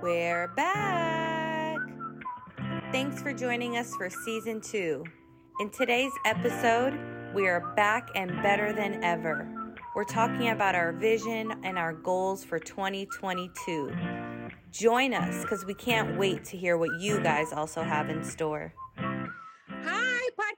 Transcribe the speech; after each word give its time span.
We're 0.00 0.46
back. 0.54 1.80
Thanks 2.92 3.20
for 3.20 3.32
joining 3.32 3.76
us 3.78 3.96
for 3.96 4.08
season 4.08 4.60
two. 4.60 5.02
In 5.58 5.70
today's 5.70 6.12
episode, 6.24 6.96
we 7.34 7.48
are 7.48 7.74
back 7.74 8.08
and 8.14 8.30
better 8.40 8.72
than 8.72 9.02
ever. 9.02 9.74
We're 9.96 10.04
talking 10.04 10.50
about 10.50 10.76
our 10.76 10.92
vision 10.92 11.52
and 11.64 11.76
our 11.76 11.92
goals 11.92 12.44
for 12.44 12.60
2022. 12.60 13.92
Join 14.70 15.14
us 15.14 15.42
because 15.42 15.64
we 15.64 15.74
can't 15.74 16.16
wait 16.16 16.44
to 16.44 16.56
hear 16.56 16.78
what 16.78 17.00
you 17.00 17.20
guys 17.20 17.52
also 17.52 17.82
have 17.82 18.08
in 18.08 18.22
store. 18.22 18.72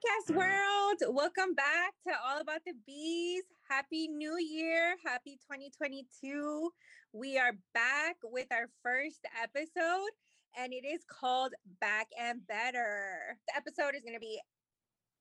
Podcast 0.00 0.32
mm-hmm. 0.32 0.38
world. 0.38 1.14
Welcome 1.14 1.54
back 1.54 1.92
to 2.06 2.14
All 2.26 2.40
About 2.40 2.60
the 2.64 2.72
Bees. 2.86 3.42
Happy 3.68 4.08
New 4.08 4.38
Year. 4.38 4.94
Happy 5.04 5.38
2022. 5.50 6.70
We 7.12 7.36
are 7.38 7.52
back 7.74 8.16
with 8.24 8.46
our 8.50 8.68
first 8.82 9.20
episode, 9.42 10.10
and 10.56 10.72
it 10.72 10.86
is 10.86 11.02
called 11.10 11.52
Back 11.80 12.06
and 12.18 12.40
Better. 12.46 13.36
The 13.48 13.56
episode 13.56 13.94
is 13.94 14.02
going 14.02 14.14
to 14.14 14.20
be 14.20 14.40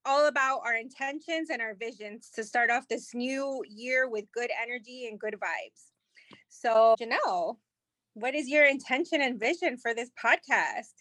all 0.05 0.27
about 0.27 0.61
our 0.65 0.75
intentions 0.75 1.49
and 1.49 1.61
our 1.61 1.75
visions 1.75 2.29
to 2.35 2.43
start 2.43 2.69
off 2.69 2.87
this 2.87 3.13
new 3.13 3.63
year 3.67 4.07
with 4.09 4.31
good 4.33 4.49
energy 4.61 5.07
and 5.09 5.19
good 5.19 5.35
vibes. 5.35 6.37
So, 6.47 6.95
Janelle, 6.99 7.57
what 8.13 8.33
is 8.33 8.47
your 8.47 8.65
intention 8.65 9.21
and 9.21 9.39
vision 9.39 9.77
for 9.77 9.93
this 9.93 10.11
podcast? 10.23 10.93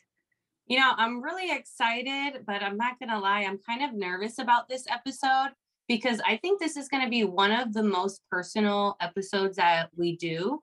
You 0.69 0.79
know, 0.79 0.93
I'm 0.99 1.23
really 1.23 1.51
excited, 1.51 2.45
but 2.47 2.63
I'm 2.63 2.77
not 2.77 2.99
going 2.99 3.09
to 3.09 3.19
lie, 3.19 3.41
I'm 3.41 3.59
kind 3.59 3.83
of 3.83 3.95
nervous 3.95 4.39
about 4.39 4.69
this 4.69 4.85
episode 4.91 5.53
because 5.89 6.21
I 6.27 6.37
think 6.37 6.61
this 6.61 6.77
is 6.77 6.89
going 6.89 7.03
to 7.03 7.09
be 7.09 7.25
one 7.25 7.51
of 7.51 7.73
the 7.73 7.83
most 7.83 8.21
personal 8.31 8.97
episodes 9.01 9.57
that 9.57 9.89
we 9.97 10.17
do. 10.17 10.63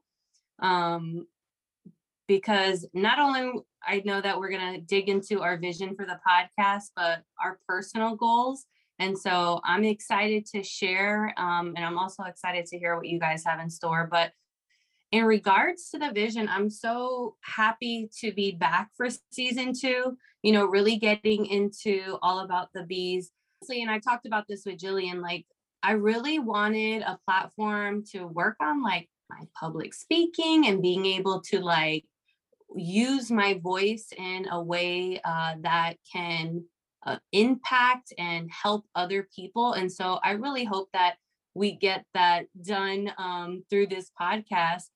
Um, 0.59 1.25
because 2.27 2.87
not 2.93 3.19
only 3.19 3.61
I 3.85 4.03
know 4.05 4.21
that 4.21 4.39
we're 4.39 4.49
going 4.49 4.75
to 4.75 4.81
dig 4.81 5.09
into 5.09 5.41
our 5.41 5.57
vision 5.57 5.95
for 5.95 6.05
the 6.05 6.19
podcast, 6.27 6.91
but 6.95 7.23
our 7.43 7.59
personal 7.67 8.15
goals. 8.15 8.65
And 8.99 9.17
so 9.17 9.59
I'm 9.63 9.83
excited 9.83 10.45
to 10.53 10.63
share. 10.63 11.33
Um, 11.37 11.73
and 11.75 11.83
I'm 11.83 11.97
also 11.97 12.23
excited 12.23 12.65
to 12.67 12.79
hear 12.79 12.95
what 12.95 13.07
you 13.07 13.19
guys 13.19 13.43
have 13.45 13.59
in 13.59 13.69
store. 13.69 14.07
But 14.09 14.31
in 15.15 15.23
regards 15.23 15.89
to 15.89 15.97
the 15.97 16.11
vision, 16.11 16.49
I'm 16.49 16.69
so 16.69 17.37
happy 17.41 18.09
to 18.19 18.33
be 18.33 18.51
back 18.51 18.89
for 18.97 19.07
season 19.31 19.71
two, 19.73 20.17
you 20.43 20.51
know, 20.51 20.65
really 20.65 20.97
getting 20.97 21.45
into 21.45 22.17
all 22.21 22.39
about 22.39 22.67
the 22.73 22.83
bees. 22.83 23.31
And 23.69 23.89
I 23.89 23.99
talked 23.99 24.25
about 24.25 24.43
this 24.49 24.63
with 24.65 24.77
Jillian, 24.77 25.21
like, 25.21 25.45
I 25.81 25.91
really 25.91 26.39
wanted 26.39 27.01
a 27.03 27.17
platform 27.25 28.03
to 28.11 28.25
work 28.25 28.57
on 28.59 28.83
like 28.83 29.07
my 29.29 29.45
public 29.57 29.93
speaking 29.93 30.67
and 30.67 30.81
being 30.81 31.05
able 31.05 31.39
to 31.49 31.61
like 31.61 32.03
use 32.75 33.31
my 33.31 33.59
voice 33.63 34.07
in 34.17 34.47
a 34.51 34.61
way 34.61 35.21
uh, 35.23 35.53
that 35.61 35.95
can 36.11 36.65
uh, 37.05 37.19
impact 37.31 38.11
and 38.17 38.49
help 38.51 38.83
other 38.95 39.29
people. 39.33 39.71
And 39.73 39.89
so 39.89 40.19
I 40.23 40.31
really 40.31 40.65
hope 40.65 40.89
that 40.91 41.15
we 41.53 41.71
get 41.71 42.03
that 42.13 42.47
done 42.61 43.13
um, 43.17 43.63
through 43.69 43.87
this 43.87 44.11
podcast. 44.19 44.89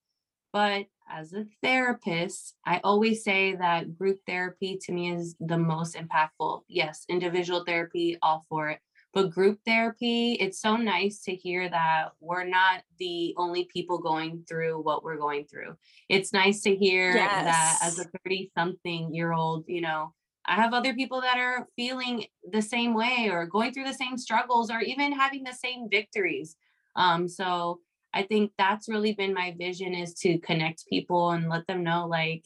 But 0.52 0.86
as 1.08 1.32
a 1.32 1.46
therapist, 1.62 2.54
I 2.64 2.80
always 2.84 3.24
say 3.24 3.54
that 3.56 3.96
group 3.96 4.18
therapy 4.26 4.78
to 4.82 4.92
me 4.92 5.12
is 5.12 5.36
the 5.40 5.58
most 5.58 5.96
impactful. 5.96 6.62
Yes, 6.68 7.04
individual 7.08 7.64
therapy, 7.64 8.18
all 8.22 8.44
for 8.48 8.68
it. 8.70 8.80
But 9.12 9.30
group 9.30 9.58
therapy, 9.66 10.34
it's 10.34 10.60
so 10.60 10.76
nice 10.76 11.22
to 11.22 11.34
hear 11.34 11.68
that 11.68 12.10
we're 12.20 12.44
not 12.44 12.82
the 12.98 13.34
only 13.36 13.64
people 13.64 13.98
going 13.98 14.44
through 14.48 14.80
what 14.82 15.02
we're 15.02 15.16
going 15.16 15.46
through. 15.46 15.76
It's 16.08 16.32
nice 16.32 16.62
to 16.62 16.76
hear 16.76 17.14
yes. 17.16 17.44
that 17.44 17.78
as 17.82 17.98
a 17.98 18.04
30 18.24 18.52
something 18.56 19.12
year 19.12 19.32
old, 19.32 19.64
you 19.66 19.80
know, 19.80 20.14
I 20.46 20.54
have 20.54 20.74
other 20.74 20.94
people 20.94 21.20
that 21.22 21.38
are 21.38 21.66
feeling 21.74 22.26
the 22.50 22.62
same 22.62 22.94
way 22.94 23.28
or 23.30 23.46
going 23.46 23.72
through 23.72 23.84
the 23.84 23.94
same 23.94 24.16
struggles 24.16 24.70
or 24.70 24.80
even 24.80 25.12
having 25.12 25.42
the 25.42 25.52
same 25.52 25.88
victories. 25.90 26.56
Um, 26.94 27.28
so 27.28 27.80
I 28.12 28.22
think 28.22 28.52
that's 28.58 28.88
really 28.88 29.14
been 29.14 29.34
my 29.34 29.54
vision 29.58 29.94
is 29.94 30.14
to 30.14 30.38
connect 30.38 30.88
people 30.88 31.30
and 31.30 31.48
let 31.48 31.66
them 31.66 31.84
know 31.84 32.06
like, 32.06 32.44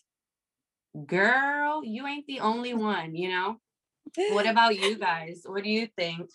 girl, 1.06 1.82
you 1.84 2.06
ain't 2.06 2.26
the 2.26 2.40
only 2.40 2.74
one, 2.74 3.14
you 3.14 3.28
know? 3.30 3.56
what 4.30 4.46
about 4.50 4.78
you 4.78 4.98
guys? 4.98 5.42
What 5.44 5.64
do 5.64 5.70
you 5.70 5.88
think? 5.96 6.30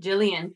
Jillian. 0.00 0.54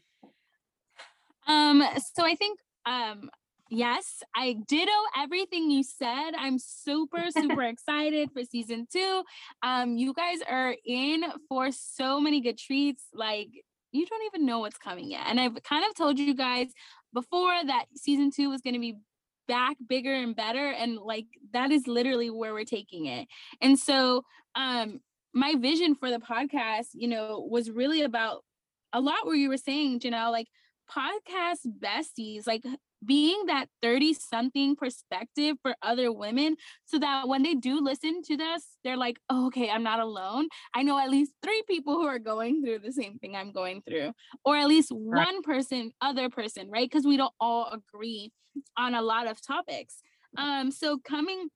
Um, 1.47 1.85
so 2.15 2.25
I 2.25 2.35
think 2.35 2.59
um 2.87 3.31
yes, 3.71 4.23
I 4.35 4.57
ditto 4.67 4.93
everything 5.19 5.71
you 5.71 5.83
said. 5.83 6.33
I'm 6.39 6.59
super, 6.59 7.25
super 7.31 7.63
excited 7.75 8.31
for 8.33 8.45
season 8.45 8.87
two. 8.91 9.23
Um, 9.63 9.97
you 9.97 10.15
guys 10.15 10.39
are 10.49 10.75
in 10.85 11.25
for 11.49 11.71
so 11.73 12.21
many 12.21 12.41
good 12.41 12.59
treats. 12.59 13.05
Like 13.13 13.49
you 13.93 14.07
don't 14.07 14.23
even 14.27 14.47
know 14.47 14.61
what's 14.61 14.79
coming 14.79 15.11
yet. 15.11 15.27
And 15.27 15.41
I've 15.41 15.63
kind 15.63 15.85
of 15.89 15.95
told 15.95 16.19
you 16.19 16.35
guys 16.35 16.69
before 17.15 17.55
that 17.65 17.87
season 17.97 18.31
two 18.31 18.51
was 18.51 18.61
going 18.61 18.75
to 18.75 18.81
be 18.81 18.99
back 19.47 19.77
bigger 19.87 20.13
and 20.13 20.35
better 20.35 20.71
and 20.71 20.97
like 20.97 21.27
that 21.53 21.71
is 21.71 21.87
literally 21.87 22.31
where 22.31 22.53
we're 22.53 22.65
taking 22.65 23.07
it. 23.07 23.29
And 23.61 23.79
so 23.79 24.25
um 24.55 25.01
my 25.33 25.55
vision 25.57 25.95
for 25.95 26.11
the 26.11 26.19
podcast 26.19 26.89
you 26.95 27.09
know 27.09 27.47
was 27.51 27.71
really 27.71 28.03
about 28.03 28.45
a 28.93 29.01
lot 29.01 29.25
where 29.27 29.35
you 29.35 29.49
were 29.49 29.57
saying 29.57 30.01
janelle 30.01 30.31
like 30.31 30.47
podcast 30.91 31.67
besties 31.79 32.47
like 32.47 32.63
being 33.05 33.47
that 33.47 33.67
30 33.83 34.15
something 34.15 34.77
perspective 34.77 35.57
for 35.63 35.75
other 35.83 36.13
women 36.13 36.57
so 36.85 36.99
that 36.99 37.29
when 37.29 37.43
they 37.43 37.55
do 37.55 37.81
listen 37.81 38.23
to 38.23 38.37
this 38.37 38.77
they're 38.83 38.97
like 38.97 39.19
oh, 39.31 39.47
okay 39.47 39.71
i'm 39.71 39.83
not 39.83 40.01
alone. 40.01 40.49
I 40.75 40.83
know 40.83 40.99
at 40.99 41.11
least 41.11 41.33
three 41.43 41.63
people 41.69 41.95
who 41.95 42.07
are 42.07 42.19
going 42.19 42.63
through 42.63 42.81
the 42.81 42.93
same 42.93 43.19
thing 43.19 43.37
i'm 43.37 43.53
going 43.53 43.83
through 43.89 44.13
or 44.45 44.57
at 44.57 44.69
least 44.69 44.91
one 44.91 45.43
person 45.43 45.93
other 46.01 46.29
person 46.29 46.71
right? 46.71 46.89
Because 46.89 47.07
we 47.07 47.17
don't 47.17 47.35
all 47.41 47.71
agree 47.73 48.31
on 48.77 48.95
a 48.95 49.03
lot 49.03 49.27
of 49.27 49.45
topics. 49.45 50.03
Um 50.37 50.71
so 50.71 50.99
coming 50.99 51.49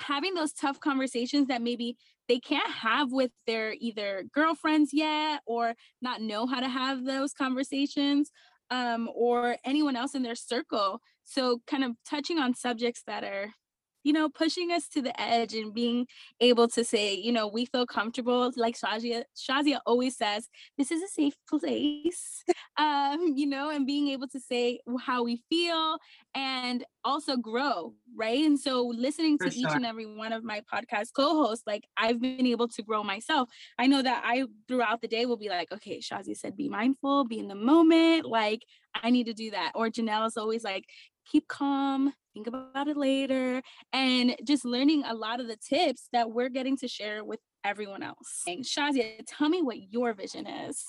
having 0.00 0.34
those 0.34 0.52
tough 0.52 0.80
conversations 0.80 1.48
that 1.48 1.62
maybe 1.62 1.96
they 2.28 2.38
can't 2.38 2.70
have 2.70 3.12
with 3.12 3.32
their 3.46 3.74
either 3.80 4.24
girlfriends 4.32 4.90
yet 4.92 5.40
or 5.46 5.74
not 6.00 6.22
know 6.22 6.46
how 6.46 6.60
to 6.60 6.68
have 6.68 7.04
those 7.04 7.32
conversations 7.32 8.30
um, 8.70 9.08
or 9.14 9.56
anyone 9.64 9.96
else 9.96 10.14
in 10.14 10.22
their 10.22 10.34
circle. 10.34 11.00
So, 11.24 11.60
kind 11.66 11.84
of 11.84 11.92
touching 12.08 12.38
on 12.38 12.54
subjects 12.54 13.02
that 13.06 13.24
are 13.24 13.52
you 14.02 14.12
know, 14.12 14.28
pushing 14.28 14.72
us 14.72 14.88
to 14.88 15.02
the 15.02 15.18
edge 15.20 15.54
and 15.54 15.74
being 15.74 16.06
able 16.40 16.68
to 16.68 16.84
say, 16.84 17.14
you 17.14 17.32
know, 17.32 17.46
we 17.46 17.66
feel 17.66 17.86
comfortable. 17.86 18.50
Like 18.56 18.76
Shazia, 18.76 19.24
Shazia 19.36 19.80
always 19.86 20.16
says, 20.16 20.48
this 20.78 20.90
is 20.90 21.02
a 21.02 21.08
safe 21.08 21.34
place, 21.48 22.44
um, 22.78 23.32
you 23.34 23.46
know, 23.46 23.70
and 23.70 23.86
being 23.86 24.08
able 24.08 24.28
to 24.28 24.40
say 24.40 24.80
how 25.00 25.22
we 25.22 25.42
feel 25.48 25.98
and 26.34 26.84
also 27.04 27.36
grow, 27.36 27.94
right? 28.14 28.44
And 28.44 28.58
so 28.58 28.86
listening 28.86 29.38
to 29.38 29.48
each 29.54 29.66
and 29.70 29.86
every 29.86 30.06
one 30.06 30.32
of 30.32 30.44
my 30.44 30.62
podcast 30.72 31.08
co-hosts, 31.14 31.64
like 31.66 31.84
I've 31.96 32.20
been 32.20 32.46
able 32.46 32.68
to 32.68 32.82
grow 32.82 33.02
myself. 33.02 33.48
I 33.78 33.86
know 33.86 34.02
that 34.02 34.22
I 34.24 34.44
throughout 34.68 35.00
the 35.00 35.08
day 35.08 35.26
will 35.26 35.36
be 35.36 35.48
like, 35.48 35.72
okay, 35.72 36.00
Shazia 36.00 36.36
said, 36.36 36.56
be 36.56 36.68
mindful, 36.68 37.24
be 37.24 37.38
in 37.38 37.48
the 37.48 37.54
moment. 37.54 38.26
Like 38.26 38.62
I 38.94 39.10
need 39.10 39.26
to 39.26 39.34
do 39.34 39.50
that. 39.52 39.72
Or 39.74 39.88
Janelle 39.88 40.26
is 40.26 40.36
always 40.36 40.64
like, 40.64 40.84
keep 41.26 41.48
calm, 41.48 42.12
think 42.34 42.46
about 42.46 42.88
it 42.88 42.96
later, 42.96 43.62
and 43.92 44.36
just 44.44 44.64
learning 44.64 45.04
a 45.06 45.14
lot 45.14 45.40
of 45.40 45.48
the 45.48 45.56
tips 45.56 46.08
that 46.12 46.30
we're 46.30 46.48
getting 46.48 46.76
to 46.78 46.88
share 46.88 47.24
with 47.24 47.40
everyone 47.64 48.02
else. 48.02 48.42
And 48.46 48.64
Shazia, 48.64 49.20
tell 49.26 49.48
me 49.48 49.62
what 49.62 49.92
your 49.92 50.12
vision 50.14 50.46
is. 50.46 50.84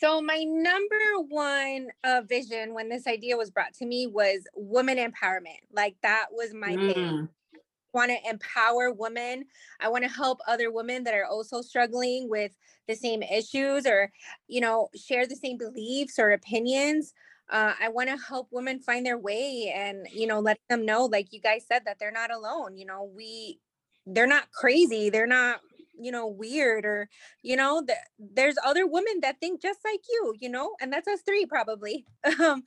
So 0.00 0.22
my 0.22 0.42
number 0.46 0.96
one 1.28 1.88
uh, 2.04 2.22
vision 2.26 2.72
when 2.72 2.88
this 2.88 3.06
idea 3.06 3.36
was 3.36 3.50
brought 3.50 3.74
to 3.74 3.86
me 3.86 4.06
was 4.06 4.46
woman 4.54 4.96
empowerment. 4.96 5.60
Like 5.72 5.96
that 6.02 6.28
was 6.32 6.54
my 6.54 6.74
mm. 6.74 6.94
thing. 6.94 7.28
Want 7.92 8.10
to 8.10 8.30
empower 8.30 8.92
women. 8.92 9.44
I 9.78 9.88
want 9.88 10.04
to 10.04 10.10
help 10.10 10.38
other 10.48 10.70
women 10.70 11.04
that 11.04 11.12
are 11.12 11.26
also 11.26 11.60
struggling 11.60 12.30
with 12.30 12.52
the 12.88 12.94
same 12.94 13.22
issues 13.22 13.84
or, 13.84 14.10
you 14.48 14.62
know, 14.62 14.88
share 14.96 15.26
the 15.26 15.36
same 15.36 15.58
beliefs 15.58 16.18
or 16.18 16.30
opinions 16.30 17.12
uh, 17.50 17.74
I 17.80 17.88
want 17.88 18.08
to 18.08 18.16
help 18.16 18.48
women 18.50 18.80
find 18.80 19.04
their 19.04 19.18
way 19.18 19.72
and, 19.74 20.06
you 20.12 20.26
know, 20.26 20.40
let 20.40 20.58
them 20.68 20.86
know, 20.86 21.06
like 21.06 21.32
you 21.32 21.40
guys 21.40 21.64
said, 21.66 21.82
that 21.84 21.98
they're 21.98 22.12
not 22.12 22.30
alone. 22.30 22.76
You 22.76 22.86
know, 22.86 23.10
we, 23.14 23.58
they're 24.06 24.26
not 24.26 24.52
crazy. 24.52 25.10
They're 25.10 25.26
not, 25.26 25.60
you 25.98 26.12
know, 26.12 26.28
weird 26.28 26.86
or, 26.86 27.08
you 27.42 27.56
know, 27.56 27.82
th- 27.84 27.98
there's 28.18 28.56
other 28.64 28.86
women 28.86 29.20
that 29.22 29.40
think 29.40 29.60
just 29.60 29.80
like 29.84 30.00
you, 30.08 30.34
you 30.38 30.48
know, 30.48 30.76
and 30.80 30.92
that's 30.92 31.08
us 31.08 31.20
three 31.26 31.44
probably. 31.44 32.06
um, 32.40 32.62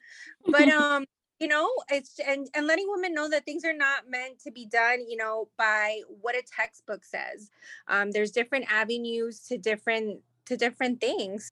but, 0.46 0.68
um, 0.70 1.06
you 1.40 1.50
know 1.50 1.70
it's 1.90 2.20
and 2.26 2.48
and 2.54 2.68
letting 2.68 2.86
women 2.88 3.14
know 3.14 3.28
that 3.28 3.44
things 3.44 3.66
are 3.66 3.76
not 3.76 4.08
meant 4.08 4.40
to 4.40 4.50
be 4.50 4.66
done 4.66 5.00
you 5.06 5.18
know 5.18 5.50
by 5.58 6.00
what 6.22 6.36
a 6.36 6.44
textbook 6.56 7.04
says 7.04 7.50
um 7.90 8.12
there's 8.12 8.32
different 8.32 8.64
avenues 8.72 9.40
to 9.42 9.58
different 9.58 10.22
to 10.46 10.56
different 10.56 11.02
things 11.02 11.52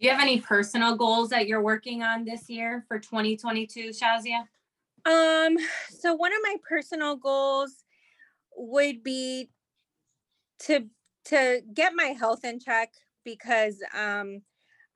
do 0.00 0.06
you 0.06 0.12
have 0.12 0.22
any 0.22 0.40
personal 0.40 0.96
goals 0.96 1.28
that 1.28 1.46
you're 1.46 1.62
working 1.62 2.02
on 2.02 2.24
this 2.24 2.48
year 2.48 2.84
for 2.88 2.98
2022, 2.98 3.90
Shazia? 3.90 4.46
Um, 5.04 5.58
so 5.90 6.14
one 6.14 6.32
of 6.32 6.38
my 6.42 6.56
personal 6.66 7.16
goals 7.16 7.84
would 8.56 9.02
be 9.02 9.50
to 10.60 10.86
to 11.26 11.60
get 11.74 11.92
my 11.94 12.06
health 12.18 12.44
in 12.44 12.58
check 12.58 12.92
because 13.24 13.82
um 13.94 14.42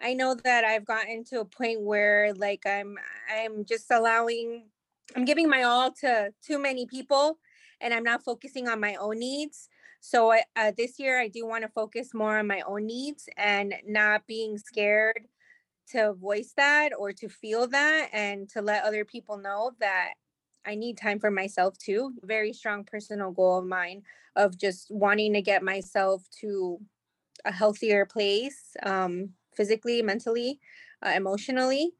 I 0.00 0.14
know 0.14 0.34
that 0.34 0.64
I've 0.64 0.84
gotten 0.84 1.24
to 1.24 1.40
a 1.40 1.44
point 1.44 1.80
where 1.82 2.34
like 2.34 2.64
I'm 2.66 2.96
I'm 3.34 3.64
just 3.64 3.90
allowing 3.90 4.66
I'm 5.14 5.24
giving 5.24 5.48
my 5.48 5.62
all 5.62 5.92
to 6.00 6.32
too 6.44 6.58
many 6.58 6.86
people 6.86 7.38
and 7.80 7.92
I'm 7.92 8.04
not 8.04 8.24
focusing 8.24 8.68
on 8.68 8.80
my 8.80 8.94
own 8.96 9.18
needs. 9.18 9.68
So 10.06 10.34
uh, 10.34 10.72
this 10.76 10.98
year 10.98 11.18
I 11.18 11.28
do 11.28 11.46
want 11.46 11.62
to 11.62 11.68
focus 11.70 12.12
more 12.12 12.38
on 12.38 12.46
my 12.46 12.60
own 12.66 12.84
needs 12.84 13.26
and 13.38 13.74
not 13.86 14.26
being 14.26 14.58
scared 14.58 15.22
to 15.92 16.14
voice 16.14 16.52
that 16.58 16.92
or 16.98 17.12
to 17.12 17.28
feel 17.28 17.66
that 17.68 18.10
and 18.12 18.48
to 18.50 18.60
let 18.62 18.84
other 18.84 19.06
people 19.06 19.38
know 19.38 19.72
that 19.80 20.14
I 20.66 20.74
need 20.74 20.98
time 20.98 21.20
for 21.20 21.30
myself 21.30 21.78
too. 21.78 22.12
Very 22.22 22.52
strong 22.52 22.84
personal 22.84 23.30
goal 23.32 23.58
of 23.58 23.66
mine 23.66 24.02
of 24.36 24.58
just 24.58 24.90
wanting 24.90 25.32
to 25.34 25.42
get 25.42 25.62
myself 25.62 26.24
to 26.40 26.80
a 27.46 27.52
healthier 27.52 28.06
place 28.06 28.76
um, 28.82 29.30
physically, 29.56 30.02
mentally, 30.02 30.60
uh, 31.04 31.12
emotionally. 31.16 31.92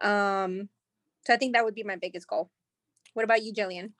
Um, 0.00 0.68
so 1.26 1.34
I 1.34 1.36
think 1.38 1.54
that 1.54 1.64
would 1.64 1.74
be 1.74 1.84
my 1.84 1.96
biggest 1.96 2.28
goal. 2.28 2.50
What 3.14 3.24
about 3.24 3.42
you, 3.42 3.52
Jillian? 3.52 3.92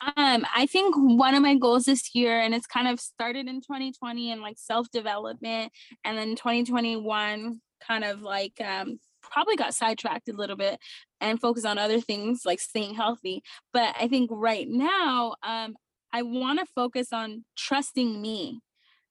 Um, 0.00 0.46
I 0.54 0.66
think 0.66 0.94
one 0.96 1.34
of 1.34 1.42
my 1.42 1.56
goals 1.56 1.84
this 1.84 2.14
year, 2.14 2.40
and 2.40 2.54
it's 2.54 2.66
kind 2.66 2.86
of 2.88 3.00
started 3.00 3.48
in 3.48 3.60
2020 3.60 4.30
and 4.30 4.40
like 4.40 4.56
self 4.58 4.90
development, 4.90 5.72
and 6.04 6.16
then 6.16 6.36
2021 6.36 7.60
kind 7.86 8.04
of 8.04 8.22
like 8.22 8.60
um, 8.64 8.98
probably 9.22 9.56
got 9.56 9.74
sidetracked 9.74 10.28
a 10.28 10.32
little 10.32 10.56
bit 10.56 10.78
and 11.20 11.40
focused 11.40 11.66
on 11.66 11.78
other 11.78 12.00
things 12.00 12.42
like 12.44 12.60
staying 12.60 12.94
healthy. 12.94 13.42
But 13.72 13.94
I 14.00 14.08
think 14.08 14.30
right 14.32 14.66
now, 14.68 15.34
um, 15.42 15.74
I 16.12 16.22
want 16.22 16.60
to 16.60 16.66
focus 16.74 17.12
on 17.12 17.44
trusting 17.56 18.20
me, 18.20 18.60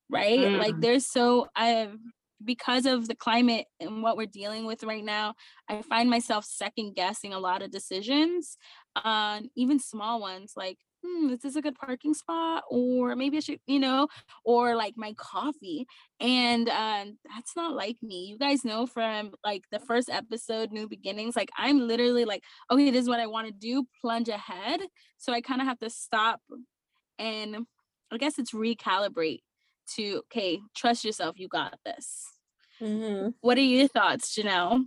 right? 0.09 0.39
Mm. 0.39 0.59
Like 0.59 0.79
there's 0.79 1.05
so 1.05 1.47
I've 1.55 1.97
because 2.43 2.85
of 2.85 3.07
the 3.07 3.15
climate 3.15 3.65
and 3.79 4.03
what 4.03 4.17
we're 4.17 4.27
dealing 4.27 4.65
with 4.65 4.83
right 4.83 5.03
now, 5.03 5.35
I 5.69 5.81
find 5.81 6.09
myself 6.09 6.45
second 6.45 6.95
guessing 6.95 7.33
a 7.33 7.39
lot 7.39 7.61
of 7.61 7.71
decisions, 7.71 8.57
uh, 8.95 9.41
even 9.55 9.79
small 9.79 10.19
ones 10.19 10.53
like 10.55 10.77
hmm, 11.03 11.29
is 11.29 11.39
this 11.39 11.55
a 11.55 11.61
good 11.61 11.75
parking 11.75 12.13
spot? 12.13 12.63
Or 12.69 13.15
maybe 13.15 13.37
I 13.37 13.39
should, 13.41 13.59
you 13.67 13.79
know, 13.79 14.07
or 14.43 14.75
like 14.75 14.93
my 14.97 15.13
coffee. 15.17 15.85
And 16.19 16.69
um, 16.69 17.17
that's 17.29 17.55
not 17.55 17.75
like 17.75 17.97
me. 18.01 18.25
You 18.25 18.37
guys 18.37 18.65
know 18.65 18.85
from 18.85 19.31
like 19.43 19.63
the 19.71 19.79
first 19.79 20.09
episode, 20.09 20.71
New 20.71 20.87
Beginnings, 20.87 21.35
like 21.35 21.49
I'm 21.57 21.87
literally 21.87 22.25
like, 22.25 22.43
okay, 22.71 22.91
this 22.91 23.03
is 23.03 23.09
what 23.09 23.19
I 23.19 23.27
want 23.27 23.47
to 23.47 23.53
do, 23.53 23.85
plunge 24.01 24.29
ahead. 24.29 24.81
So 25.17 25.33
I 25.33 25.41
kind 25.41 25.61
of 25.61 25.67
have 25.67 25.79
to 25.79 25.89
stop 25.89 26.41
and 27.19 27.65
I 28.11 28.17
guess 28.17 28.39
it's 28.39 28.53
recalibrate 28.53 29.41
to, 29.95 30.17
okay, 30.17 30.59
trust 30.75 31.03
yourself, 31.03 31.39
you 31.39 31.47
got 31.47 31.77
this. 31.85 32.25
Mm-hmm. 32.81 33.29
What 33.41 33.57
are 33.57 33.61
your 33.61 33.87
thoughts, 33.87 34.35
Janelle? 34.35 34.85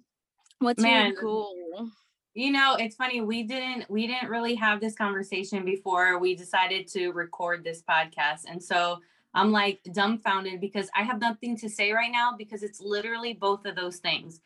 What's 0.58 0.82
Man, 0.82 1.12
your 1.12 1.22
goal? 1.22 1.88
You 2.34 2.52
know, 2.52 2.76
it's 2.78 2.94
funny. 2.94 3.20
We 3.20 3.42
didn't 3.42 3.90
we 3.90 4.06
didn't 4.06 4.28
really 4.28 4.54
have 4.54 4.80
this 4.80 4.94
conversation 4.94 5.64
before 5.64 6.18
we 6.18 6.36
decided 6.36 6.86
to 6.88 7.10
record 7.10 7.64
this 7.64 7.82
podcast. 7.82 8.42
And 8.48 8.62
so 8.62 9.00
I'm 9.34 9.52
like 9.52 9.80
dumbfounded 9.92 10.60
because 10.60 10.88
I 10.94 11.02
have 11.02 11.20
nothing 11.20 11.56
to 11.58 11.68
say 11.68 11.92
right 11.92 12.10
now 12.12 12.34
because 12.36 12.62
it's 12.62 12.80
literally 12.80 13.32
both 13.32 13.64
of 13.64 13.74
those 13.74 13.98
things. 13.98 14.40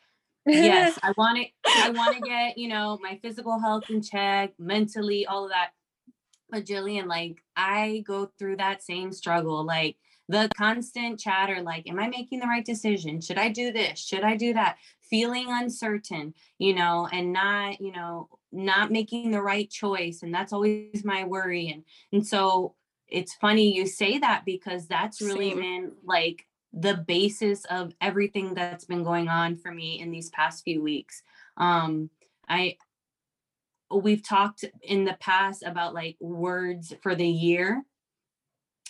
yes, 0.45 0.97
I 1.03 1.13
want 1.17 1.37
to 1.37 1.45
I 1.67 1.89
want 1.89 2.15
to 2.15 2.21
get, 2.21 2.57
you 2.57 2.69
know, 2.69 2.97
my 3.01 3.19
physical 3.21 3.59
health 3.59 3.89
in 3.89 4.01
check, 4.01 4.53
mentally, 4.57 5.27
all 5.27 5.45
of 5.45 5.51
that. 5.51 5.71
But 6.49 6.65
Jillian, 6.65 7.07
like 7.07 7.43
I 7.55 8.03
go 8.07 8.31
through 8.39 8.57
that 8.57 8.83
same 8.83 9.11
struggle. 9.11 9.63
Like 9.63 9.97
the 10.27 10.49
constant 10.57 11.19
chatter 11.19 11.61
like 11.61 11.87
am 11.87 11.99
i 11.99 12.07
making 12.07 12.39
the 12.39 12.47
right 12.47 12.65
decision? 12.65 13.21
Should 13.21 13.37
i 13.37 13.49
do 13.49 13.71
this? 13.71 13.99
Should 13.99 14.23
i 14.23 14.35
do 14.35 14.53
that? 14.53 14.77
Feeling 15.01 15.47
uncertain 15.49 16.33
you 16.57 16.73
know 16.73 17.07
and 17.11 17.31
not 17.31 17.79
you 17.79 17.91
know 17.91 18.29
not 18.51 18.91
making 18.91 19.31
the 19.31 19.41
right 19.41 19.69
choice 19.69 20.23
and 20.23 20.33
that's 20.33 20.53
always 20.53 21.03
my 21.03 21.25
worry 21.25 21.69
and 21.69 21.83
and 22.11 22.25
so 22.25 22.73
it's 23.07 23.33
funny 23.35 23.75
you 23.75 23.85
say 23.85 24.17
that 24.17 24.43
because 24.45 24.87
that's 24.87 25.21
really 25.21 25.51
Same. 25.51 25.59
been 25.59 25.91
like 26.03 26.45
the 26.73 26.95
basis 27.07 27.65
of 27.65 27.93
everything 28.01 28.53
that's 28.53 28.85
been 28.85 29.03
going 29.03 29.29
on 29.29 29.55
for 29.55 29.71
me 29.71 29.99
in 30.01 30.11
these 30.11 30.29
past 30.29 30.63
few 30.63 30.81
weeks. 30.81 31.23
Um 31.57 32.09
i 32.49 32.77
we've 33.91 34.23
talked 34.23 34.65
in 34.81 35.05
the 35.05 35.17
past 35.19 35.63
about 35.63 35.93
like 35.93 36.17
words 36.19 36.93
for 37.01 37.15
the 37.15 37.27
year 37.27 37.83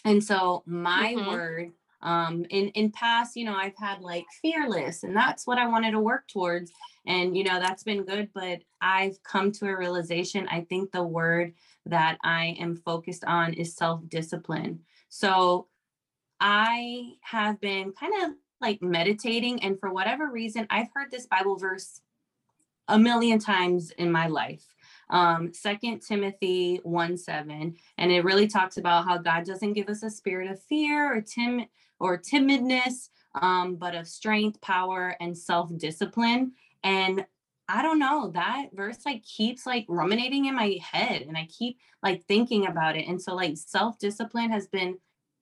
and 0.05 0.23
so 0.23 0.63
my 0.65 1.15
mm-hmm. 1.17 1.29
word 1.29 1.71
um 2.01 2.45
in 2.49 2.69
in 2.69 2.91
past, 2.91 3.35
you 3.35 3.45
know, 3.45 3.55
I've 3.55 3.77
had 3.77 4.01
like 4.01 4.25
fearless 4.41 5.03
and 5.03 5.15
that's 5.15 5.45
what 5.45 5.57
I 5.57 5.67
wanted 5.67 5.91
to 5.91 5.99
work 5.99 6.27
towards 6.27 6.71
and 7.07 7.35
you 7.35 7.43
know, 7.43 7.59
that's 7.59 7.83
been 7.83 8.05
good, 8.05 8.29
but 8.33 8.61
I've 8.81 9.21
come 9.23 9.51
to 9.53 9.67
a 9.67 9.77
realization 9.77 10.47
I 10.49 10.61
think 10.61 10.91
the 10.91 11.03
word 11.03 11.53
that 11.87 12.17
I 12.23 12.55
am 12.59 12.75
focused 12.75 13.25
on 13.25 13.53
is 13.53 13.75
self-discipline. 13.75 14.79
So 15.09 15.67
I 16.39 17.13
have 17.21 17.59
been 17.59 17.91
kind 17.93 18.13
of 18.23 18.31
like 18.61 18.81
meditating 18.81 19.63
and 19.63 19.79
for 19.79 19.91
whatever 19.91 20.31
reason 20.31 20.67
I've 20.69 20.89
heard 20.93 21.11
this 21.11 21.27
Bible 21.27 21.57
verse 21.57 22.01
a 22.87 22.99
million 22.99 23.39
times 23.39 23.91
in 23.91 24.11
my 24.11 24.27
life 24.27 24.74
um, 25.09 25.53
Second 25.53 26.01
Timothy 26.01 26.79
1 26.83 27.17
7. 27.17 27.75
And 27.97 28.11
it 28.11 28.23
really 28.23 28.47
talks 28.47 28.77
about 28.77 29.05
how 29.05 29.17
God 29.17 29.45
doesn't 29.45 29.73
give 29.73 29.89
us 29.89 30.03
a 30.03 30.09
spirit 30.09 30.49
of 30.49 30.61
fear 30.63 31.15
or 31.15 31.21
tim 31.21 31.65
or 31.99 32.17
timidness, 32.17 33.09
um, 33.41 33.75
but 33.75 33.95
of 33.95 34.07
strength, 34.07 34.59
power, 34.61 35.15
and 35.19 35.37
self-discipline. 35.37 36.53
And 36.83 37.25
I 37.67 37.81
don't 37.81 37.99
know, 37.99 38.29
that 38.31 38.67
verse 38.73 38.99
like 39.05 39.23
keeps 39.23 39.65
like 39.65 39.85
ruminating 39.87 40.45
in 40.45 40.55
my 40.55 40.77
head 40.81 41.23
and 41.23 41.37
I 41.37 41.47
keep 41.47 41.79
like 42.03 42.23
thinking 42.25 42.67
about 42.67 42.95
it. 42.95 43.07
And 43.07 43.19
so 43.19 43.33
like 43.33 43.57
self-discipline 43.57 44.51
has 44.51 44.67
been 44.67 44.97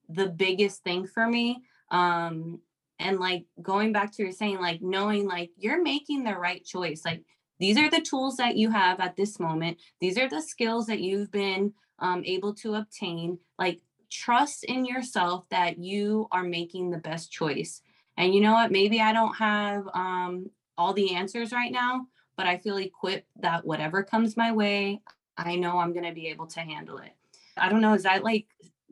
the 0.08 0.28
biggest 0.28 0.82
thing 0.84 1.06
for 1.06 1.26
me. 1.26 1.62
Um, 1.90 2.60
and 2.98 3.18
like 3.18 3.44
going 3.60 3.92
back 3.92 4.12
to 4.12 4.22
your 4.22 4.32
saying, 4.32 4.60
like 4.60 4.80
knowing 4.80 5.26
like 5.26 5.50
you're 5.58 5.82
making 5.82 6.24
the 6.24 6.36
right 6.36 6.64
choice. 6.64 7.04
Like 7.04 7.24
these 7.58 7.78
are 7.78 7.90
the 7.90 8.00
tools 8.00 8.36
that 8.36 8.56
you 8.56 8.70
have 8.70 9.00
at 9.00 9.16
this 9.16 9.38
moment. 9.38 9.78
These 10.00 10.18
are 10.18 10.28
the 10.28 10.42
skills 10.42 10.86
that 10.86 11.00
you've 11.00 11.30
been 11.30 11.72
um, 11.98 12.22
able 12.24 12.54
to 12.54 12.74
obtain. 12.74 13.38
Like, 13.58 13.80
trust 14.10 14.64
in 14.64 14.84
yourself 14.84 15.44
that 15.50 15.78
you 15.78 16.28
are 16.30 16.44
making 16.44 16.90
the 16.90 16.98
best 16.98 17.32
choice. 17.32 17.82
And 18.16 18.34
you 18.34 18.40
know 18.40 18.52
what? 18.52 18.70
Maybe 18.70 19.00
I 19.00 19.12
don't 19.12 19.34
have 19.34 19.88
um, 19.92 20.50
all 20.78 20.92
the 20.92 21.14
answers 21.14 21.52
right 21.52 21.72
now, 21.72 22.06
but 22.36 22.46
I 22.46 22.58
feel 22.58 22.76
equipped 22.76 23.28
that 23.40 23.64
whatever 23.64 24.02
comes 24.02 24.36
my 24.36 24.52
way, 24.52 25.00
I 25.36 25.56
know 25.56 25.78
I'm 25.78 25.92
going 25.92 26.04
to 26.04 26.12
be 26.12 26.28
able 26.28 26.46
to 26.48 26.60
handle 26.60 26.98
it. 26.98 27.12
I 27.56 27.68
don't 27.68 27.80
know. 27.80 27.94
Is 27.94 28.04
that 28.04 28.24
like 28.24 28.46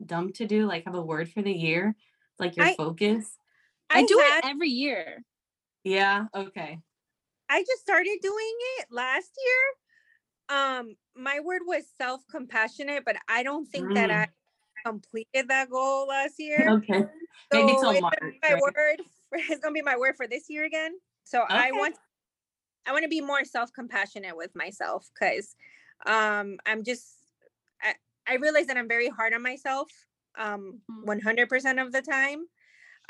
dumb 0.05 0.33
to 0.33 0.45
do? 0.45 0.65
Like, 0.65 0.85
have 0.85 0.95
a 0.95 1.01
word 1.01 1.29
for 1.29 1.41
the 1.41 1.53
year? 1.53 1.95
Like 2.39 2.57
your 2.57 2.65
I, 2.65 2.75
focus? 2.75 3.37
I, 3.89 3.99
I 3.99 4.05
do 4.05 4.17
had, 4.17 4.39
it 4.39 4.49
every 4.49 4.69
year. 4.69 5.23
Yeah. 5.83 6.25
Okay. 6.35 6.79
I 7.53 7.61
just 7.61 7.81
started 7.81 8.17
doing 8.19 8.55
it 8.79 8.87
last 8.89 9.29
year. 9.45 10.57
Um, 10.57 10.95
my 11.15 11.39
word 11.39 11.61
was 11.67 11.83
self-compassionate, 11.99 13.03
but 13.05 13.15
I 13.29 13.43
don't 13.43 13.67
think 13.67 13.89
mm. 13.89 13.93
that 13.93 14.09
I 14.09 14.27
completed 14.83 15.49
that 15.49 15.69
goal 15.69 16.07
last 16.07 16.39
year. 16.39 16.67
Okay. 16.67 17.05
So 17.51 17.65
Maybe 17.65 17.73
till 17.73 18.01
March. 18.01 18.13
My 18.41 18.53
right? 18.53 18.61
word 18.61 19.01
for, 19.29 19.37
it's 19.37 19.61
gonna 19.61 19.73
be 19.73 19.83
my 19.83 19.97
word 19.97 20.15
for 20.15 20.27
this 20.27 20.45
year 20.49 20.65
again. 20.65 20.93
So 21.25 21.43
okay. 21.43 21.53
I 21.55 21.71
want 21.71 21.95
I 22.87 22.91
want 22.91 23.03
to 23.03 23.09
be 23.09 23.21
more 23.21 23.45
self-compassionate 23.45 24.35
with 24.35 24.55
myself 24.55 25.07
because 25.13 25.55
um 26.07 26.57
I'm 26.65 26.83
just 26.83 27.05
I, 27.81 27.93
I 28.27 28.35
realize 28.37 28.65
that 28.67 28.77
I'm 28.77 28.87
very 28.87 29.09
hard 29.09 29.33
on 29.33 29.43
myself 29.43 29.91
um 30.39 30.79
100% 31.05 31.47
mm. 31.47 31.85
of 31.85 31.91
the 31.91 32.01
time. 32.01 32.45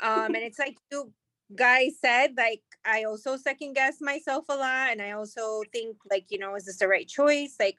Um 0.00 0.34
and 0.34 0.44
it's 0.44 0.58
like 0.58 0.76
you 0.92 1.12
guy 1.54 1.90
said 2.00 2.32
like 2.36 2.62
i 2.84 3.04
also 3.04 3.36
second 3.36 3.74
guess 3.74 4.00
myself 4.00 4.44
a 4.48 4.54
lot 4.54 4.90
and 4.90 5.02
i 5.02 5.12
also 5.12 5.62
think 5.72 5.96
like 6.10 6.24
you 6.30 6.38
know 6.38 6.54
is 6.54 6.64
this 6.64 6.78
the 6.78 6.88
right 6.88 7.08
choice? 7.08 7.56
Like 7.60 7.76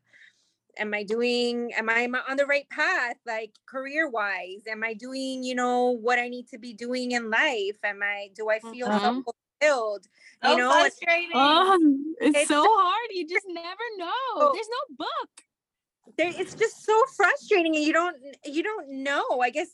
am 0.77 0.93
i 0.93 1.03
doing 1.03 1.71
am 1.73 1.89
i 1.89 2.05
on 2.29 2.37
the 2.37 2.45
right 2.45 2.69
path 2.69 3.15
like 3.25 3.51
career 3.65 4.09
wise 4.09 4.61
am 4.67 4.83
i 4.83 4.93
doing 4.93 5.41
you 5.41 5.55
know 5.55 5.91
what 5.91 6.19
i 6.19 6.27
need 6.27 6.49
to 6.49 6.57
be 6.57 6.73
doing 6.73 7.11
in 7.11 7.29
life? 7.29 7.77
Am 7.83 8.01
i 8.03 8.29
do 8.35 8.49
i 8.49 8.59
feel 8.59 8.87
uh-huh. 8.87 9.21
fulfilled 9.61 10.07
you 10.43 10.51
oh, 10.51 10.57
know 10.57 10.71
frustrating. 10.71 11.31
Oh, 11.33 11.79
it's, 12.19 12.37
it's 12.37 12.47
so 12.49 12.63
hard 12.63 13.09
you 13.11 13.27
just 13.27 13.45
never 13.47 13.85
know. 13.97 14.11
Oh, 14.35 14.51
there's 14.53 14.67
no 14.69 14.95
book. 15.05 16.15
There, 16.17 16.31
it's 16.35 16.53
just 16.53 16.85
so 16.85 17.01
frustrating 17.15 17.75
and 17.75 17.83
you 17.83 17.93
don't 17.93 18.17
you 18.45 18.63
don't 18.63 19.03
know. 19.03 19.39
I 19.41 19.49
guess 19.49 19.69